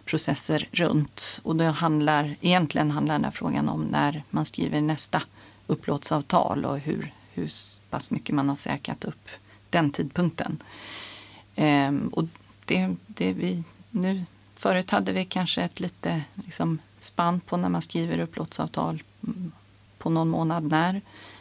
[0.04, 1.40] processer runt.
[1.42, 5.22] Och det handlar, egentligen handlar den här frågan om när man skriver nästa
[5.66, 7.48] upplåtsavtal och hur, hur
[7.90, 9.28] pass mycket man har säkrat upp
[9.70, 10.62] den tidpunkten.
[11.54, 12.24] Ehm, och
[12.64, 17.82] det, det vi nu, förut hade vi kanske ett lite liksom, spann på när man
[17.82, 19.52] skriver upplåtsavtal mm,
[19.98, 21.00] på någon månad när.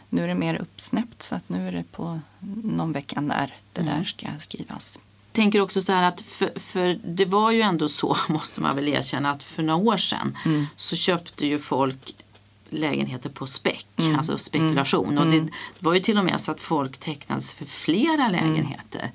[0.09, 2.19] Nu är det mer uppsnäppt så att nu är det på
[2.63, 4.99] någon vecka när det där ska skrivas.
[5.31, 8.87] Tänker också så här att för, för det var ju ändå så, måste man väl
[8.87, 10.67] erkänna, att för några år sedan Mm.
[10.75, 12.15] så köpte ju folk
[12.69, 14.15] lägenheter på spec, Mm.
[14.15, 15.17] alltså spekulation.
[15.17, 18.31] Och det, det var ju till och med så att folk tecknades för flera Mm.
[18.31, 19.11] lägenheter.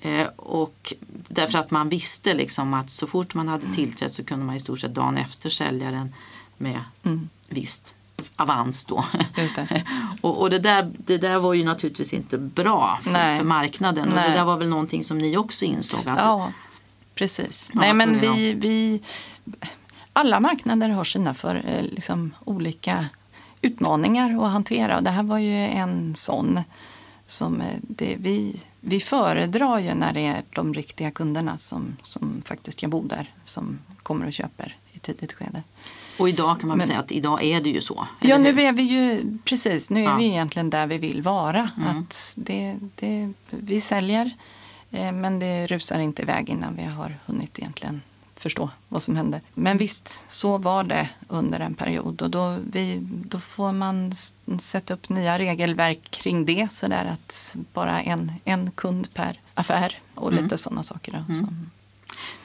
[0.00, 0.92] Eh, och
[1.28, 3.60] därför att man visste liksom att så fort man Mm.
[3.60, 6.14] hade tillträtt så kunde man i stort sett dagen efter sälja den
[6.56, 7.28] med Mm.
[7.48, 7.94] visst
[8.36, 9.04] avans då.
[9.34, 9.84] Det.
[10.20, 14.08] och och det, där, det där var ju naturligtvis inte bra för, för marknaden.
[14.08, 14.30] Och Nej.
[14.30, 16.52] det där var väl någonting som ni också insåg att Ja,
[17.14, 17.70] precis.
[17.74, 19.00] Ja, Nej, men vi, vi,
[20.12, 23.06] alla marknader har sina för, eh, liksom, olika
[23.62, 24.96] utmaningar att hantera.
[24.96, 26.60] Och det här var ju en sån.
[27.26, 32.42] Som eh, det, vi, vi föredrar ju när det är de riktiga kunderna som, som
[32.44, 35.62] faktiskt ska bo där som kommer och köper i tidigt skede.
[36.18, 38.06] Och idag kan man väl Men- säga att idag är det ju så.
[38.20, 39.90] Ja, nu är vi ju precis.
[39.90, 40.10] Nu är Ja.
[40.10, 40.22] Mm.
[40.22, 41.70] vi egentligen där vi vill vara.
[41.86, 44.30] Att det, det, vi säljer,
[44.90, 48.02] eh, men det rusar inte iväg innan vi har hunnit egentligen
[48.36, 49.40] förstå vad som hände.
[49.54, 54.12] Men visst, så var det under en period och då, vi, då får man
[54.60, 59.98] sätta upp nya regelverk kring det så där att bara en, en kund per affär
[60.14, 60.58] och lite mm.
[60.58, 61.12] sådana saker.
[61.12, 61.70] Då, mm.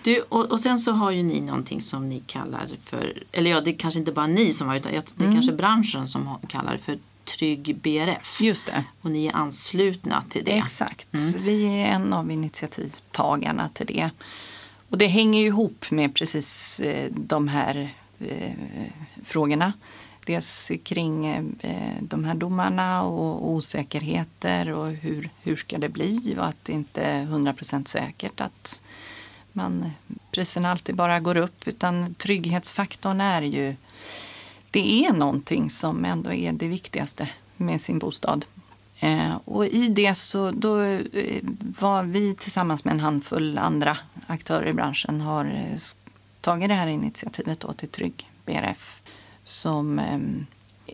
[0.03, 3.61] Du, och, och, sen så har ju ni någonting som ni kallar för, eller ja
[3.61, 5.33] det är kanske inte bara ni som har utan det är mm.
[5.33, 8.41] kanske branschen som kallar för Trygg BRF.
[8.41, 8.83] Just det.
[9.01, 10.51] Och ni är anslutna till det.
[10.51, 11.43] Exakt, mm.
[11.43, 14.09] vi är en av initiativtagarna till det.
[14.89, 18.51] Och det hänger ju ihop med precis eh, de här eh,
[19.25, 19.73] frågorna.
[20.25, 26.45] Dels kring eh, de här domarna och osäkerheter och hur, hur ska det bli och
[26.45, 28.81] att det inte är 100% säkert att
[29.53, 29.91] man,
[30.31, 33.75] priserna alltid bara går upp utan trygghetsfaktorn är ju
[34.71, 38.45] det är någonting som ändå är det viktigaste med sin bostad.
[38.99, 41.43] Eh, och i det så då eh,
[41.79, 45.77] var vi tillsammans med en handfull andra aktörer i branschen har eh,
[46.41, 49.01] tagit det här initiativet då till Trygg BRF
[49.43, 50.19] som eh,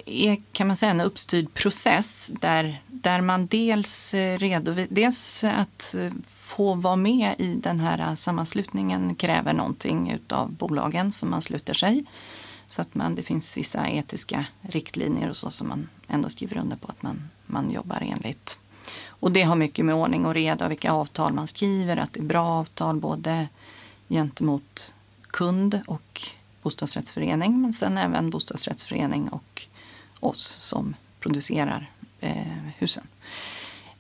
[0.06, 5.96] är kan man säga en uppstyrd process där, där man dels eh, redovisar, dels att
[5.98, 11.74] eh, få vara med i den här sammanslutningen kräver någonting av bolagen som man sluter
[11.74, 12.06] sig.
[12.70, 16.76] Så att man, det finns vissa etiska riktlinjer och så som man ändå skriver under
[16.76, 18.60] på att man, man jobbar enligt.
[19.08, 22.20] Och det har mycket med ordning och reda, och vilka avtal man skriver, att det
[22.20, 23.48] är bra avtal både
[24.10, 26.22] gentemot kund och
[26.62, 29.68] bostadsrättsförening men sen även bostadsrättsförening och
[30.20, 33.08] oss som producerar eh, husen.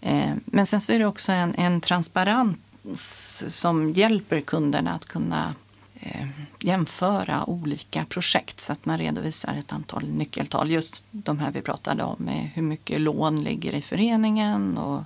[0.01, 5.55] Eh, men sen så är det också en, en transparens som hjälper kunderna att kunna
[5.99, 6.27] eh,
[6.59, 10.71] jämföra olika projekt så att man redovisar ett antal nyckeltal.
[10.71, 15.03] Just de här vi pratade om med hur mycket lån ligger i föreningen och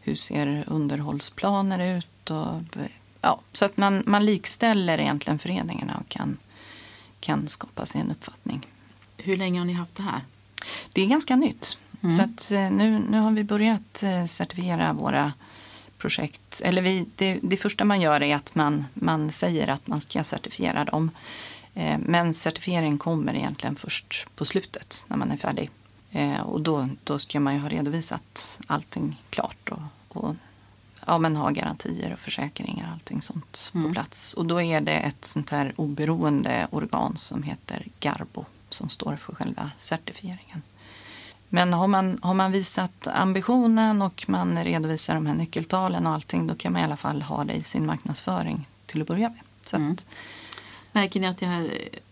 [0.00, 2.30] hur ser underhållsplaner ut.
[2.30, 2.62] Och,
[3.20, 6.36] ja, så att man, man likställer egentligen föreningarna och kan,
[7.20, 8.66] kan skapa sig en uppfattning.
[9.16, 10.22] Hur länge har ni haft det här?
[10.92, 11.78] Det är ganska nytt.
[12.02, 12.16] Mm.
[12.16, 15.32] Så att, eh, nu, nu har vi börjat eh, certifiera våra
[15.98, 16.60] projekt.
[16.64, 20.24] Eller vi, det, det första man gör är att man, man säger att man ska
[20.24, 21.10] certifiera dem.
[21.74, 25.70] Eh, men certifiering kommer egentligen först på slutet när man är färdig.
[26.44, 30.36] Och då, då ska man ju ha redovisat allting klart och, och
[31.06, 33.86] ja, men ha garantier och försäkringar och allting sånt mm.
[33.86, 34.34] på plats.
[34.34, 39.34] Och då är det ett sånt här oberoende organ som heter Garbo som står för
[39.34, 40.62] själva certifieringen.
[41.48, 46.46] Men har man, har man visat ambitionen och man redovisar de här nyckeltalen och allting
[46.46, 49.40] då kan man i alla fall ha det i sin marknadsföring till att börja med.
[49.64, 49.92] Så mm.
[49.92, 50.06] att,
[50.92, 51.70] Märker ni att det här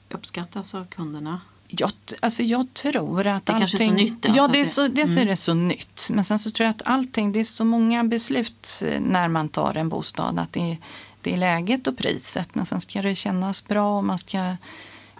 [0.08, 1.40] uppskattas av kunderna?
[1.68, 1.90] Jag,
[2.20, 3.60] alltså jag tror att det allting...
[3.60, 4.26] kanske är så nytt?
[4.26, 5.22] Alltså ja, det är så, dels mm.
[5.22, 6.08] är det så nytt.
[6.10, 9.76] Men sen så tror jag att allting, det är så många beslut när man tar
[9.76, 10.38] en bostad.
[10.38, 10.78] Att det är,
[11.22, 12.54] det är läget och priset.
[12.54, 14.56] Men sen ska det kännas bra och man ska,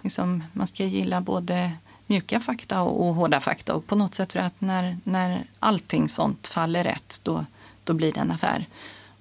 [0.07, 1.71] liksom, man ska gilla både
[2.07, 3.73] mjuka fakta och, och hårda fakta.
[3.73, 7.45] Och på något sätt tror jag att när, när allting sånt faller rätt då,
[7.83, 8.65] då blir det en affär.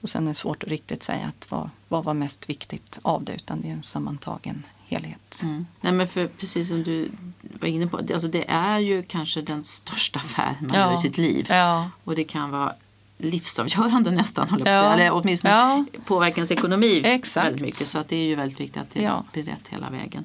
[0.00, 3.24] Och sen är det svårt att riktigt säga att vad, vad var mest viktigt av
[3.24, 5.40] det utan det är en sammantagen helhet.
[5.42, 5.66] Mm.
[5.80, 7.10] Nej, men för, precis som du
[7.60, 10.86] var inne på, alltså det är ju kanske den största affären man ja.
[10.86, 11.46] gör i sitt liv.
[11.48, 11.90] Ja.
[12.04, 12.72] Och det kan vara
[13.18, 14.92] livsavgörande nästan, håller ja.
[14.92, 15.84] eller åtminstone ja.
[16.04, 17.46] påverka ens ekonomi Exakt.
[17.46, 17.86] väldigt mycket.
[17.86, 19.24] Så att det är ju väldigt viktigt att det ja.
[19.32, 20.24] blir rätt hela vägen.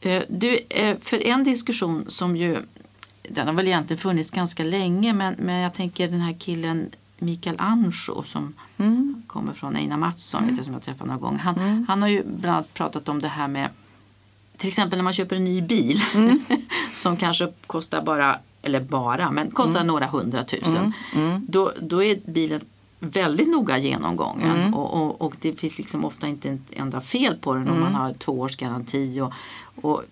[0.00, 2.56] Eh, du, eh, för en diskussion som ju,
[3.22, 7.56] den har väl egentligen funnits ganska länge men, men jag tänker den här killen Mikael
[7.58, 9.22] Ancho som mm.
[9.26, 10.50] kommer från Einar Mattsson, mm.
[10.50, 11.36] vet jag, som jag träffade någon gång.
[11.36, 11.84] Han, mm.
[11.88, 13.68] han har ju bland annat pratat om det här med
[14.56, 16.44] till exempel när man köper en ny bil mm.
[16.94, 19.86] som kanske kostar bara, eller bara, men kostar mm.
[19.86, 20.92] några hundratusen.
[21.14, 21.46] Mm.
[21.48, 22.60] Då, då är bilen
[23.00, 24.74] väldigt noga genomgången mm.
[24.74, 27.74] och, och, och, det finns liksom ofta inte ett enda fel på den mm.
[27.74, 29.20] om man har två års garanti.
[29.20, 29.32] Och,
[29.82, 30.02] och,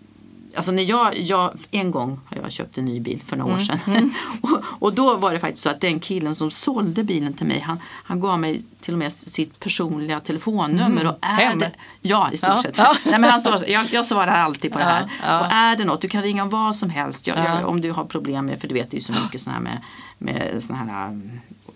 [0.54, 3.62] alltså när jag, jag, en gång har jag köpt en ny bil för några mm.
[3.62, 4.10] år sedan mm.
[4.42, 7.60] och, och, då var det faktiskt så att den killen som sålde bilen till mig
[7.60, 11.06] han, han gav mig till och med sitt personliga telefonnummer.
[11.06, 12.62] Och är det, ja, i stort ja.
[12.62, 12.78] sett.
[12.78, 12.96] Ja.
[13.04, 15.10] Nej, men han står, jag, jag svarar alltid på det här.
[15.26, 15.40] Ja.
[15.40, 17.26] Och är det något, du kan ringa vad som helst.
[17.26, 19.40] Jag, jag, om du har problem med, för du vet det är ju så mycket
[19.40, 19.82] sådana här med,
[20.18, 21.20] med såna här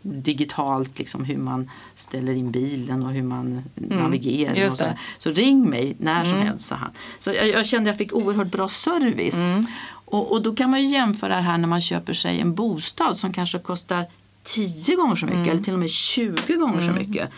[0.03, 4.67] digitalt liksom, hur man ställer in bilen och hur man mm, navigerar.
[4.67, 4.85] Och så,
[5.19, 6.47] så ring mig när som mm.
[6.47, 6.91] helst, sa han.
[7.19, 9.39] Så jag, jag kände att jag fick oerhört bra service.
[9.39, 9.67] Mm.
[10.05, 13.19] Och, och, då kan man ju jämföra det här när man köper sig en bostad
[13.19, 14.07] som kanske kostar
[14.43, 15.51] 10 gånger så mycket mm.
[15.51, 16.95] eller till och med 20 gånger så mm.
[16.95, 17.31] mycket.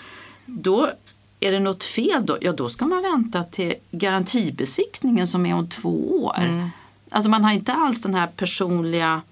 [0.46, 0.90] Då
[1.40, 5.68] är det något fel då, ja då ska man vänta till garantibesiktningen som är om
[5.68, 6.38] två år.
[6.38, 6.68] Mm.
[7.10, 9.22] Alltså man har inte alls den här personliga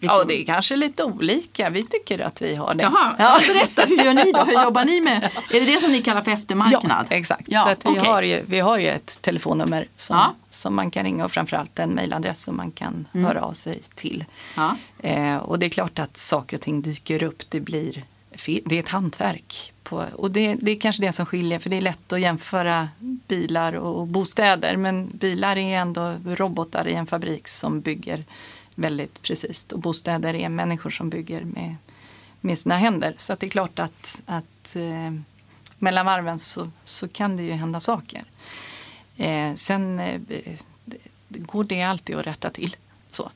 [0.00, 0.18] Liksom.
[0.18, 1.70] Ja, det är kanske lite olika.
[1.70, 2.82] Vi tycker att vi har det.
[2.82, 3.40] Jaha, ja.
[3.48, 4.44] berätta, hur gör ni då?
[4.44, 5.24] Hur jobbar ni med?
[5.24, 7.06] Är det det som ni kallar för eftermarknad?
[7.10, 7.44] Ja, exakt.
[7.48, 8.10] Ja, så vi, okej.
[8.10, 10.34] har ju, vi har ju ett telefonnummer som, Ja.
[10.50, 13.26] som man kan ringa och framförallt en mejladress som man kan Mm.
[13.26, 14.24] höra av sig till.
[14.56, 14.76] Ja.
[15.02, 17.42] Eh, och det är klart att saker och ting dyker upp.
[17.50, 18.02] Det, blir,
[18.64, 19.72] det är ett hantverk.
[19.82, 22.88] På, och det, det är kanske det som skiljer, för det är lätt att jämföra
[23.28, 24.76] bilar och bostäder.
[24.76, 28.24] Men bilar är ändå robotar i en fabrik som bygger
[28.78, 29.66] väldigt precis.
[29.72, 31.76] Och bostäder är människor som bygger med,
[32.40, 33.14] med sina händer.
[33.18, 35.12] Så att det är klart att, att eh,
[35.78, 38.24] mellan varven så, så kan det ju hända saker.
[39.16, 40.58] Eh, sen eh, det-
[41.28, 42.76] går det alltid att rätta till.
[43.10, 43.30] Så.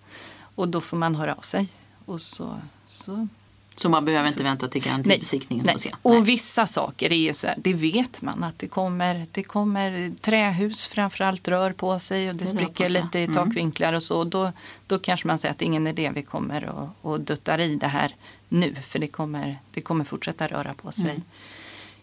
[0.54, 1.68] Och då får man höra av sig.
[2.04, 3.28] Och så, så
[3.76, 5.74] så man behöver inte vänta till garantibesiktningen Nej.
[5.74, 5.94] och se?
[6.02, 10.12] Och vissa saker är ju så här, det vet man att det kommer, det kommer
[10.20, 13.34] trähus framförallt rör på sig och det, Det spricker lite i Mm.
[13.34, 14.24] takvinklar och så.
[14.24, 14.52] Då,
[14.86, 17.74] då kanske man säger att det är ingen idé vi kommer och, och duttar i
[17.76, 18.14] det här
[18.48, 21.22] nu för det kommer, det kommer fortsätta röra på sig Mm.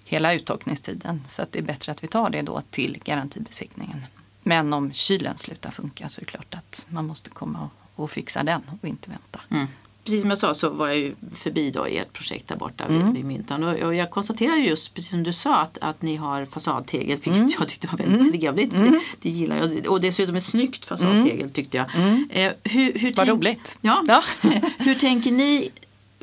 [0.04, 1.22] hela uttorkningstiden.
[1.28, 4.06] Så att det är bättre att vi tar det då till garantibesiktningen.
[4.44, 8.12] Men om kylen slutar funka så är det klart att man måste komma och, och
[8.12, 9.40] fixa den och inte vänta.
[9.50, 9.68] Mm.
[10.10, 13.06] Precis som jag sa så var jag ju förbi då ert projekt där borta Mm.
[13.06, 13.64] vid, vid Myntan.
[13.64, 17.36] Och, och jag konstaterar just, precis som du sa, att, att ni har fasadtegel, vilket
[17.36, 17.52] Mm.
[17.60, 18.72] jag tyckte var väldigt trevligt.
[18.72, 19.88] Det, det gillar jag.
[19.88, 21.86] Och dessutom ett snyggt fasadtegel tyckte jag.
[22.30, 23.14] Eh, hur, hur Mm.
[23.18, 23.78] Vad roligt.
[23.82, 24.04] Ja.
[24.08, 24.24] Ja.
[24.78, 25.70] hur tänker ni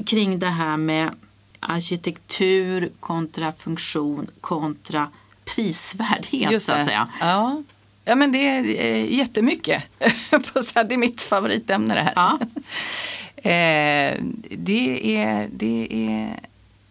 [0.07, 1.11] kring det här med
[1.61, 5.09] arkitektur kontra funktion kontra
[5.45, 7.09] prisvärdhet Just så att säga?
[7.21, 7.63] Ja.
[8.05, 9.83] ja, men det är jättemycket.
[10.89, 12.13] Det är mitt favoritämne det här.
[12.17, 12.39] Ja.
[13.37, 16.41] Eh, det är, det är,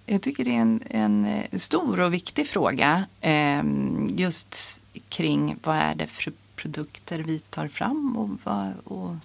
[0.06, 3.06] jag tycker det är en, en eh, stor och viktig fråga.
[3.22, 3.64] Eh,
[4.08, 9.16] just kring vad är det för produkter vi tar fram och, vad, och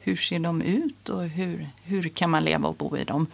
[0.00, 3.26] hur ser de ut och hur, hur kan man leva och bo i dem.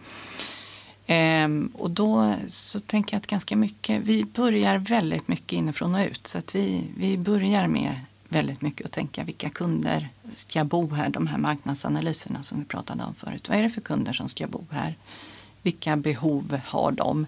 [1.06, 6.06] Ehm, och då så tänker jag att ganska mycket, vi börjar väldigt mycket inifrån och
[6.06, 6.26] ut.
[6.26, 11.08] Så att vi, vi börjar med väldigt mycket att tänka vilka kunder ska bo här,
[11.08, 13.48] de här marknadsanalyserna som vi pratade om förut.
[13.48, 14.96] Vad är det för kunder som ska bo här?
[15.62, 17.26] Vilka behov har de?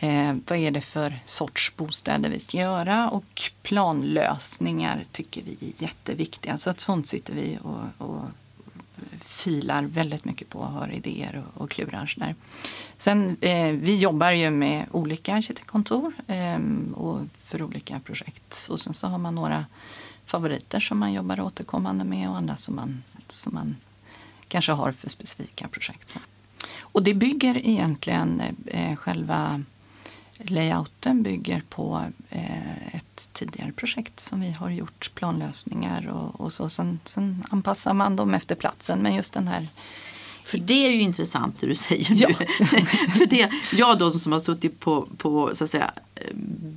[0.00, 3.10] Eh, vad är det för sorts bostäder vi ska göra?
[3.10, 6.58] Och planlösningar tycker vi är jätteviktiga.
[6.58, 8.24] Så att sånt sitter vi och, och
[9.20, 12.14] filar väldigt mycket på och har idéer och, och klurar.
[12.96, 16.58] Sen, eh, vi jobbar ju med olika arkitektkontor eh,
[16.94, 18.68] och för olika projekt.
[18.70, 19.66] Och sen så har man några
[20.32, 23.76] favoriter som man jobbar återkommande med och andra som man, som man
[24.48, 26.16] kanske har för specifika projekt.
[26.80, 29.62] Och det bygger egentligen eh, själva
[30.38, 36.68] layouten bygger på eh, ett tidigare projekt som vi har gjort planlösningar och, och så.
[36.68, 38.98] Sen, sen anpassar man dem efter platsen.
[38.98, 39.68] Men just den här
[40.52, 42.34] för det är ju intressant det du säger nu.
[42.38, 42.66] Ja.
[43.18, 45.90] För det, jag då som har suttit på, på så att säga,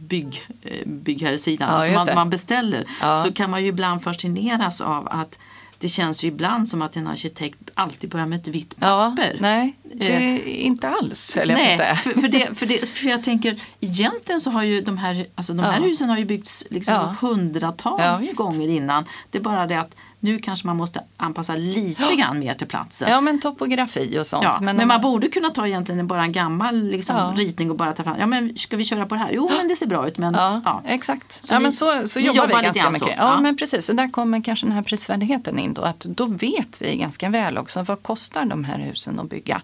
[0.08, 3.24] bygg, eh, byggherresidan, Ja, alltså man, man beställer, Ja.
[3.24, 5.38] så kan man ju ibland fascineras av att
[5.80, 9.38] det känns ju ibland som att en arkitekt alltid börjar med ett vitt Ja, papper.
[9.42, 11.96] nej, det är inte alls höll jag Nej, säga.
[11.96, 15.54] för, för, det, för, det, för jag tänker egentligen så har ju de här, alltså
[15.54, 15.86] de här Ja.
[15.88, 17.16] husen har ju byggts liksom Ja.
[17.22, 19.06] hundratals Ja, gånger innan.
[19.32, 23.10] Det är bara det att nu kanske man måste anpassa lite grann mer till platsen.
[23.12, 24.44] Ja, men topografi och sånt.
[24.44, 27.34] Ja, men, om man borde kunna ta egentligen bara en gammal liksom, Ja.
[27.38, 29.32] ritning och bara ta fram, ja men ska vi köra på det här?
[29.34, 30.82] Jo men det ser bra ut men Ja, ja.
[30.86, 31.32] exakt.
[31.46, 33.08] Så ja, ni- men så, så jobbar, jobbar vi ganska mycket.
[33.08, 33.14] så?
[33.18, 33.90] Ja, men precis.
[33.90, 35.82] Och där kommer kanske den här prisvärdheten in då.
[35.82, 39.62] Att då vet vi ganska väl också vad kostar de här husen att bygga.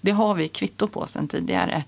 [0.00, 1.84] Det har vi kvitto på sedan tidigare.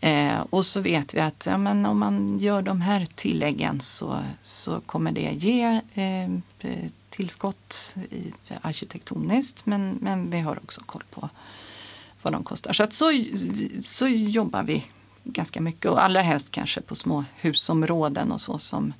[0.00, 4.18] Eh, och så vet vi att ja, men om man gör de här tilläggen så,
[4.42, 5.62] så kommer det ge
[5.94, 6.30] eh,
[7.16, 11.28] tillskott i, arkitektoniskt men, men vi har också koll på
[12.22, 12.72] vad de kostar.
[12.72, 13.10] Så, att så,
[13.80, 14.86] så jobbar vi
[15.24, 18.92] ganska mycket och allra helst kanske på små husområden och så som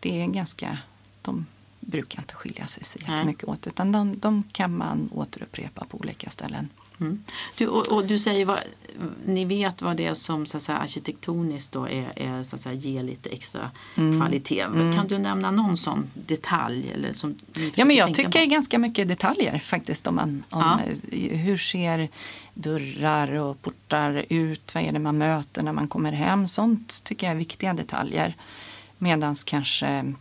[0.00, 0.78] det är ganska,
[1.22, 1.46] de
[1.80, 3.16] brukar inte skilja sig så Nej.
[3.16, 6.68] jättemycket åt utan de, de kan man återupprepa på olika ställen.
[7.00, 7.24] Mm.
[7.56, 8.58] Du, och, och du säger vad,
[9.26, 12.62] ni vet vad det är som så att säga, arkitektoniskt då är, är så att
[12.62, 14.20] säga, ger lite extra Mm.
[14.20, 14.66] kvalitet.
[14.96, 16.90] Kan du nämna någon sån detalj?
[16.94, 17.38] Eller som
[17.74, 18.50] Ja, men jag tycker på?
[18.50, 20.06] ganska mycket detaljer faktiskt.
[20.06, 20.80] Om man, om, Ja.
[21.18, 22.08] eh, Hur ser
[22.54, 24.74] dörrar och portar ut?
[24.74, 26.48] Vad är det man möter när man kommer hem?
[26.48, 28.36] Sånt tycker jag är viktiga detaljer.
[28.98, 30.14] Medan kanske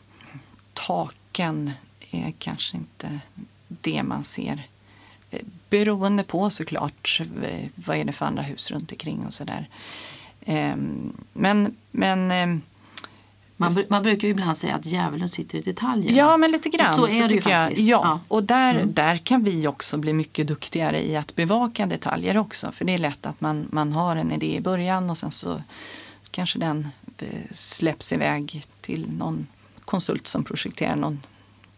[0.73, 1.71] taken
[2.11, 3.19] är kanske inte
[3.67, 4.63] det man ser.
[5.69, 9.69] Beroende på såklart eh, vad är det för andra hus runt omkring och sådär.
[10.45, 12.61] Ehm, Men, men ehm,
[13.59, 16.17] Man, man brukar ju ibland säga att djävulen sitter i detaljerna.
[16.17, 16.99] Ja, men lite grann.
[16.99, 17.67] Och så är det ju jag.
[17.67, 17.87] faktiskt.
[17.87, 18.11] Ja, Ja.
[18.11, 18.19] Mm.
[18.27, 22.71] och där, där kan vi också bli mycket duktigare i att bevaka detaljer också.
[22.71, 25.61] För det är lätt att man, man har en idé i början och sen så
[26.31, 26.87] kanske den
[27.19, 29.47] eh, släpps iväg till någon
[29.85, 31.21] konsult som projekterar någon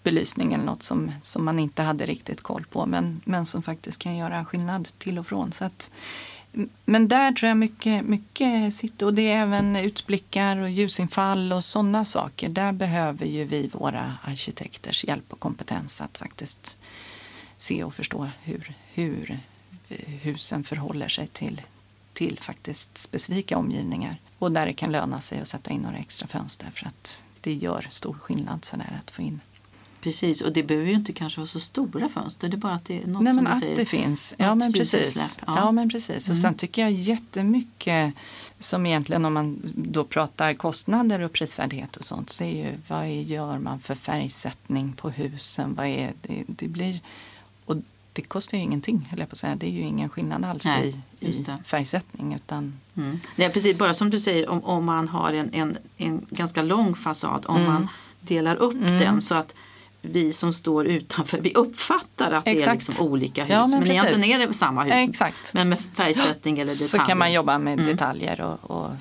[0.04, 4.00] belysning eller något som, som man inte hade riktigt koll på men, men som faktiskt
[4.00, 5.52] kan göra skillnad till och från.
[5.52, 5.92] Så att,
[6.86, 11.64] men där tror jag mycket, mycket sitter och det är även utblickar och ljusinfall och
[11.64, 12.50] sådana saker.
[12.50, 16.78] Där behöver ju vi våra arkitekters hjälp och kompetens att faktiskt
[17.58, 19.40] se och förstå hur, hur
[19.90, 21.62] eh, husen förhåller sig till,
[22.14, 24.18] till faktiskt specifika omgivningar.
[24.38, 27.54] Och där det kan löna sig att sätta in några extra fönster för att det
[27.54, 29.40] gör stor skillnad sådär att få in
[30.02, 32.50] Precis, och det behöver ju inte kanske vara så stora fönster.
[32.50, 33.76] Det är bara att det är något Nej, som men du att säger.
[33.76, 34.34] det finns.
[34.38, 35.40] Ja, men precis.
[35.48, 35.56] Ja.
[35.58, 35.72] Ja.
[35.72, 36.30] men precis.
[36.30, 38.14] Och sen tycker jag jättemycket
[38.60, 43.04] som egentligen om man då pratar kostnader och prisvärdhet och sånt så är ju vad
[43.04, 45.76] är, gör man för färgsättning på husen?
[45.76, 47.00] Vad är det, det blir
[47.66, 47.76] och
[48.14, 49.56] det kostar ju ingenting, höll jag på att säga.
[49.56, 52.34] Det är ju ingen skillnad alls Nej, i, färgsättning.
[52.34, 53.20] Utan, Mm.
[53.36, 56.96] Nej, precis, bara som du säger, om, om man har en, en, en ganska lång
[56.96, 57.74] fasad, om Mm.
[57.74, 57.88] man
[58.22, 59.56] delar upp den så att
[60.02, 62.88] vi som står utanför, vi uppfattar att det är Exakt.
[62.88, 63.52] liksom olika hus.
[63.52, 64.04] Ja, men men precis.
[64.04, 64.94] egentligen är det samma hus.
[64.96, 65.54] Exakt.
[65.54, 67.06] Men med färgsättning eller så detaljer.
[67.08, 68.92] kan man jobba med detaljer och, och,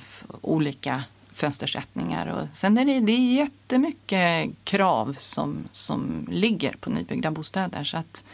[0.41, 2.27] olika fönstersättningar.
[2.27, 7.85] Och sen är det, det är jättemycket krav som, som ligger på nybyggda bostäder.
[7.85, 8.25] Så att,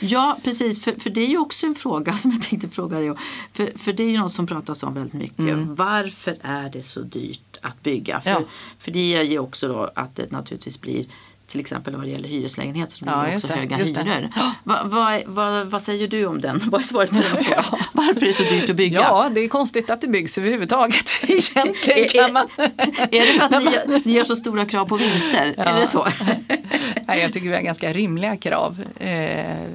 [0.00, 0.84] Ja, precis.
[0.84, 3.16] För, för det är ju också en fråga som jag tänkte fråga dig om.
[3.52, 5.58] För, för det är ju något som pratas om väldigt mycket.
[5.58, 8.20] Varför är det så dyrt att bygga?
[8.20, 8.42] För, Mm.
[8.42, 8.48] Ja.
[8.78, 11.06] för det ger ju också då att det naturligtvis blir
[11.54, 14.28] till exempel vad det gäller hyreslägenheter blir Ja, också det, höga hyror.
[14.64, 16.60] Va, va, va, vad säger du om den?
[16.70, 17.64] Vad är svaret på den frågan?
[17.92, 19.00] Varför är det så dyrt att bygga?
[19.00, 21.10] ja, det är konstigt att det byggs överhuvudtaget.
[21.28, 22.46] Egentligen kan man...
[22.56, 25.54] Är det för att ni, ni gör så stora krav på vinster?
[25.56, 26.06] Är det så?
[27.06, 28.80] Nej, jag tycker vi har ganska rimliga krav.
[28.96, 29.06] Eh,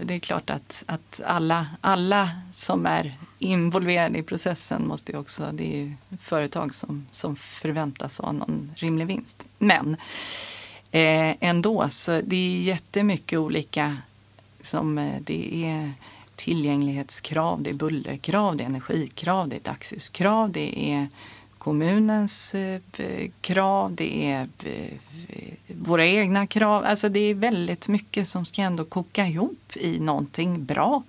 [0.03, 5.49] Det är klart att, att alla, alla som är involverade i processen måste ju också,
[5.53, 9.47] det är ju företag som, som förväntas ha någon rimlig vinst.
[9.57, 9.97] Men
[10.91, 13.97] eh, ändå så det är jättemycket olika
[14.63, 15.91] som eh, det är
[16.35, 21.07] tillgänglighetskrav, det är bullerkrav, det är energikrav, det är dagsljuskrav, det är
[21.57, 22.81] kommunens eh,
[23.41, 24.97] krav, det är eh,
[25.67, 26.85] våra egna krav.
[26.85, 31.03] Alltså det är väldigt mycket som ska ändå koka ihop i någonting bra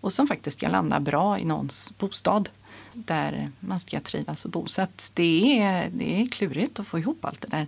[0.00, 2.48] och som faktiskt ska landa bra i någons bostad
[2.92, 4.66] där man ska trivas och bo.
[4.66, 7.66] Så att det är, det är klurigt att få ihop allt det där.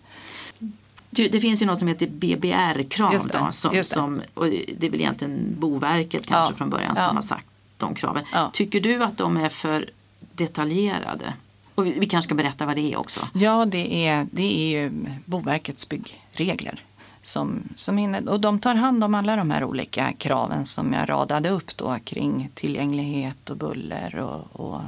[1.11, 3.13] Du, det finns ju något som heter BBR-krav.
[3.13, 3.95] Just det, Då, som, just det.
[3.95, 4.47] Som, och
[4.79, 7.07] det är väl egentligen Boverket kanske Ja, från början ja.
[7.07, 7.47] som har sagt
[7.77, 8.25] de kraven.
[8.33, 8.51] Ja.
[8.53, 9.91] Tycker du att de är för
[10.33, 11.33] detaljerade?
[11.75, 13.29] Och vi, vi kanske ska berätta vad det är också.
[13.35, 14.91] Ja, det är, det är ju
[15.25, 16.85] Boverkets byggregler.
[17.23, 21.09] Som, som inne, och de tar hand om alla de här olika kraven som jag
[21.09, 24.81] radade upp då kring tillgänglighet och buller och, och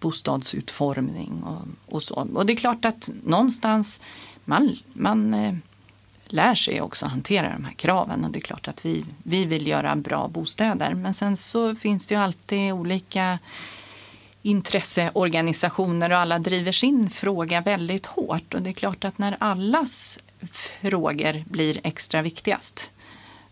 [0.00, 2.28] bostadsutformning och, och så.
[2.34, 4.00] Och det är klart att någonstans
[4.46, 5.54] man, man eh,
[6.26, 9.66] lär sig också hantera de här kraven och det är klart att vi, vi vill
[9.66, 10.94] göra bra bostäder.
[10.94, 13.38] Men sen så finns det ju alltid olika
[14.42, 18.54] intresseorganisationer och alla driver sin fråga väldigt hårt.
[18.54, 20.18] Och det är klart att när allas
[20.80, 22.92] frågor blir extra viktigast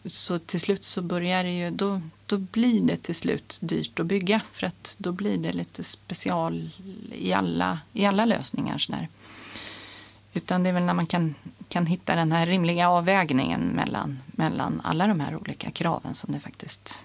[0.05, 4.07] så till slut så börjar det ju, då, då blir det till slut dyrt att
[4.07, 6.71] bygga för att då blir det lite special
[7.13, 8.79] i alla, i alla lösningar.
[8.79, 9.09] Sådär.
[10.35, 11.35] Utan det är väl när man kan,
[11.69, 16.41] kan hitta den här rimliga avvägningen mellan, mellan alla de här olika kraven som det
[16.41, 17.05] faktiskt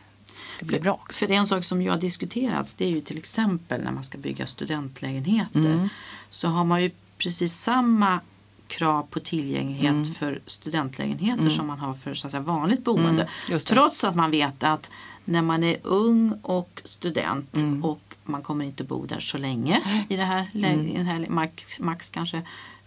[0.59, 1.19] det blir bra också.
[1.19, 3.91] För det är en sak som ju har diskuterats det är ju till exempel när
[3.91, 5.59] man ska bygga studentlägenheter.
[5.59, 5.89] Mm.
[6.29, 8.19] Så har man ju precis samma
[8.67, 10.13] krav på tillgänglighet Mm.
[10.13, 13.27] för studentlägenheter som man har för så att säga, vanligt boende.
[13.47, 13.59] Mm.
[13.59, 14.89] Trots att man vet att
[15.25, 17.85] när man är ung och student Mm.
[17.85, 20.87] och man kommer inte bo där så länge i det här, lä- Mm.
[20.87, 22.41] i den här max, max kanske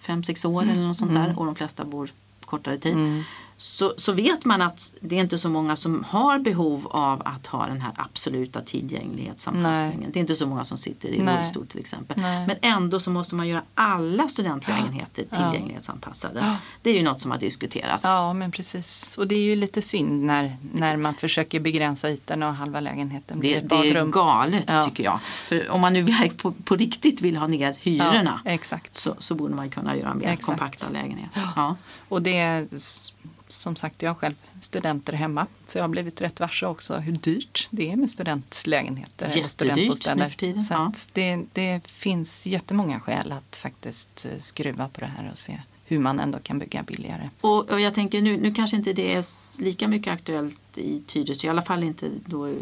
[0.06, 2.10] 5-6 år eller något sånt där och de flesta bor
[2.44, 2.96] kortare tid.
[3.62, 7.46] Så, så vet man att det är inte så många som har behov av att
[7.46, 10.10] ha den här absoluta tillgänglighetsanpassningen.
[10.12, 11.38] Det är inte så många som sitter i Nej.
[11.38, 12.16] rullstol till exempel.
[12.20, 12.46] Nej.
[12.46, 15.36] Men ändå så måste man göra alla studentlägenheter Ja.
[15.36, 16.40] tillgänglighetsanpassade.
[16.40, 16.56] Ja.
[16.82, 18.04] Det är ju något som har diskuterats.
[18.04, 19.18] Ja, men precis.
[19.18, 23.38] Och det är ju lite synd när, när man försöker begränsa ytorna och halva lägenheten
[23.40, 24.10] blir Det, ett det är badrum.
[24.10, 24.84] galet Ja.
[24.88, 25.20] tycker jag.
[25.22, 26.06] För om man nu
[26.36, 28.40] på, på riktigt vill ha ner hyrorna
[28.92, 30.44] så, så borde man kunna göra mer Exakt.
[30.46, 31.74] kompakta lägenheter.
[32.08, 32.68] Och det
[33.52, 35.46] som sagt, jag har själv studenter hemma.
[35.66, 39.26] Så jag har blivit rätt varse också hur dyrt det är med studentlägenheter.
[39.26, 40.24] Jättedyrt studentbostäder.
[40.24, 40.92] nu för tiden, Så ja.
[41.12, 45.98] det, det finns jättemånga skäl att faktiskt eh, skruva på det här och se hur
[45.98, 47.30] man ändå kan bygga billigare.
[47.40, 49.24] Och, och jag tänker nu, nu kanske inte det är
[49.62, 52.56] lika mycket aktuellt i Tyresö, i alla fall inte då i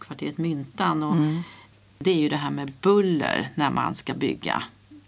[0.00, 1.02] kvarteret Myntan.
[1.02, 1.42] Och Mm.
[1.98, 4.62] Det är ju det här med buller när man ska bygga.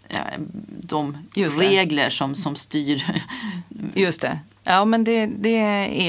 [0.09, 0.19] Eh,
[0.67, 1.67] De Just det.
[1.67, 3.21] regler som, som styr.
[3.93, 4.39] Just det.
[4.67, 5.57] Ja, men det, det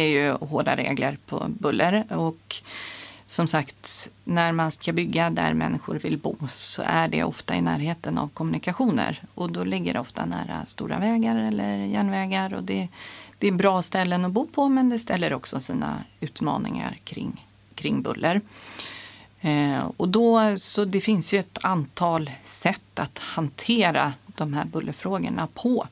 [0.01, 2.05] är ju hårda regler på buller.
[2.09, 2.57] Och
[3.27, 7.61] som sagt, när man ska bygga där människor vill bo så är det ofta i
[7.61, 9.23] närheten av kommunikationer.
[9.35, 12.55] Och då ligger det ofta nära stora vägar eller järnvägar.
[12.55, 12.89] Och det,
[13.39, 17.45] det är bra ställen att bo på men det ställer också sina utmaningar kring,
[17.75, 18.41] kring buller.
[19.41, 25.49] Eh, och då, så det finns ju ett antal sätt att hantera de här bullerfrågorna
[25.55, 25.87] på.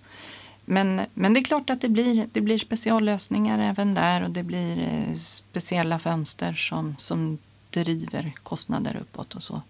[0.65, 4.43] Men, men det är klart att det blir, det blir speciallösningar även där och det
[4.43, 7.39] blir eh, speciella fönster som, som
[7.71, 9.63] driver kostnader uppåt och så.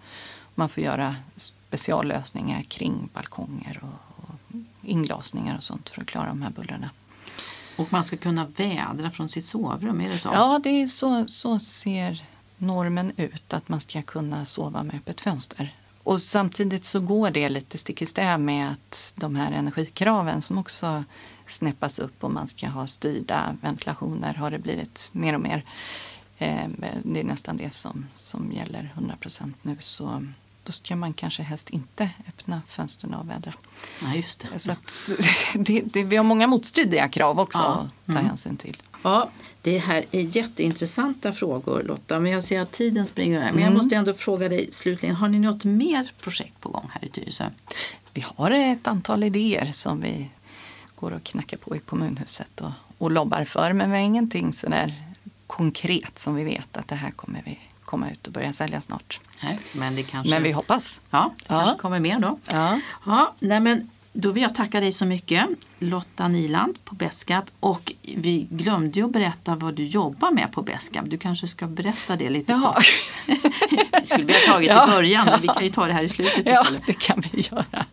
[0.55, 6.43] Man får göra speciallösningar kring balkonger och, och inglasningar och sånt för att klara de
[6.43, 6.91] här bullerna.
[7.77, 10.31] Och man ska kunna vädra från sitt sovrum, är det så?
[10.33, 12.25] Ja, det är så, så ser
[12.59, 15.75] normen ut, att man ska kunna sova med öppet fönster.
[16.05, 20.59] Och samtidigt så går det lite stick i stäv med att de här energikraven som
[20.59, 21.05] också
[21.49, 25.65] snäppas upp och man ska ha styrda ventilationer har det blivit mer och mer.
[26.39, 26.69] Eh,
[27.03, 29.77] Det är nästan det som, som gäller 100 procent nu.
[29.81, 30.27] Så
[30.63, 33.55] då ska man kanske helst inte öppna fönstren och vädra.
[34.03, 34.59] Ja, just det.
[34.59, 35.11] Så att,
[35.55, 37.89] det, det, vi har många motstridiga krav också Ja.
[38.07, 38.77] att ta hänsyn till.
[39.05, 39.31] Ja,
[39.63, 43.55] det här är jätteintressanta frågor Lotta, men jag ser att tiden springer iväg.
[43.55, 47.05] Men jag måste ändå fråga dig slutligen, har ni något mer projekt på gång här
[47.05, 47.45] i Tyresö?
[48.13, 50.29] Vi har ett antal idéer som vi
[50.95, 53.73] går och knackar på i kommunhuset och, och lobbar för.
[53.73, 55.03] Men vi har ingenting sådär
[55.47, 59.21] konkret som vi vet att det här kommer vi komma ut och börja sälja snart.
[59.43, 60.31] Nej, men det kanske...
[60.35, 61.03] Men vi hoppas.
[61.11, 61.61] Ja, det Ja.
[61.61, 62.39] kanske kommer mer då.
[62.53, 62.81] Ja.
[63.07, 65.47] Ja, nej men då vill jag tacka dig så mycket,
[65.79, 67.45] Lotta Niland på Beskab.
[67.61, 71.09] Och vi glömde ju att berätta vad du jobbar med på Beskab.
[71.09, 72.75] Du kanske ska berätta det lite Jaha.
[72.75, 72.85] kort.
[73.91, 74.89] Det skulle vi ha tagit Ja.
[74.89, 76.83] i början, men vi kan ju ta det här i slutet Ja, istället.
[76.87, 77.87] det kan vi göra.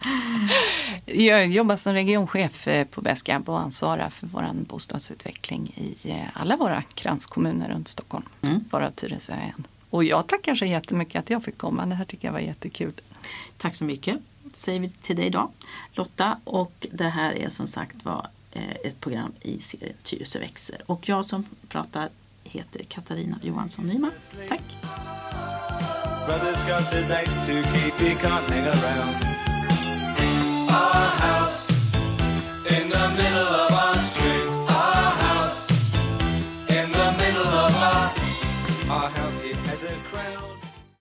[1.05, 6.55] Jag jobbar som regionchef eh, på Beskab och ansvarar för vår bostadsutveckling i eh, alla
[6.57, 8.25] våra kranskommuner runt Stockholm.
[8.41, 8.59] Mm.
[8.69, 9.67] Bara Tyresö är en.
[9.89, 11.85] Och jag tackar så jättemycket att jag fick komma.
[11.85, 12.93] Det här tycker jag var jättekul.
[13.57, 14.17] Tack så mycket
[14.55, 15.51] säger vi till dig idag
[15.93, 20.81] Lotta och det här är som sagt var eh, ett program i serien Tyresö växer
[20.85, 22.09] och jag som pratar
[22.43, 24.11] heter Katarina Johansson Nyman.
[24.49, 24.61] Tack!
[26.25, 29.15] Brothers got today to keep, you can't hang around.
[30.69, 31.69] Our house
[32.69, 33.80] in the middle of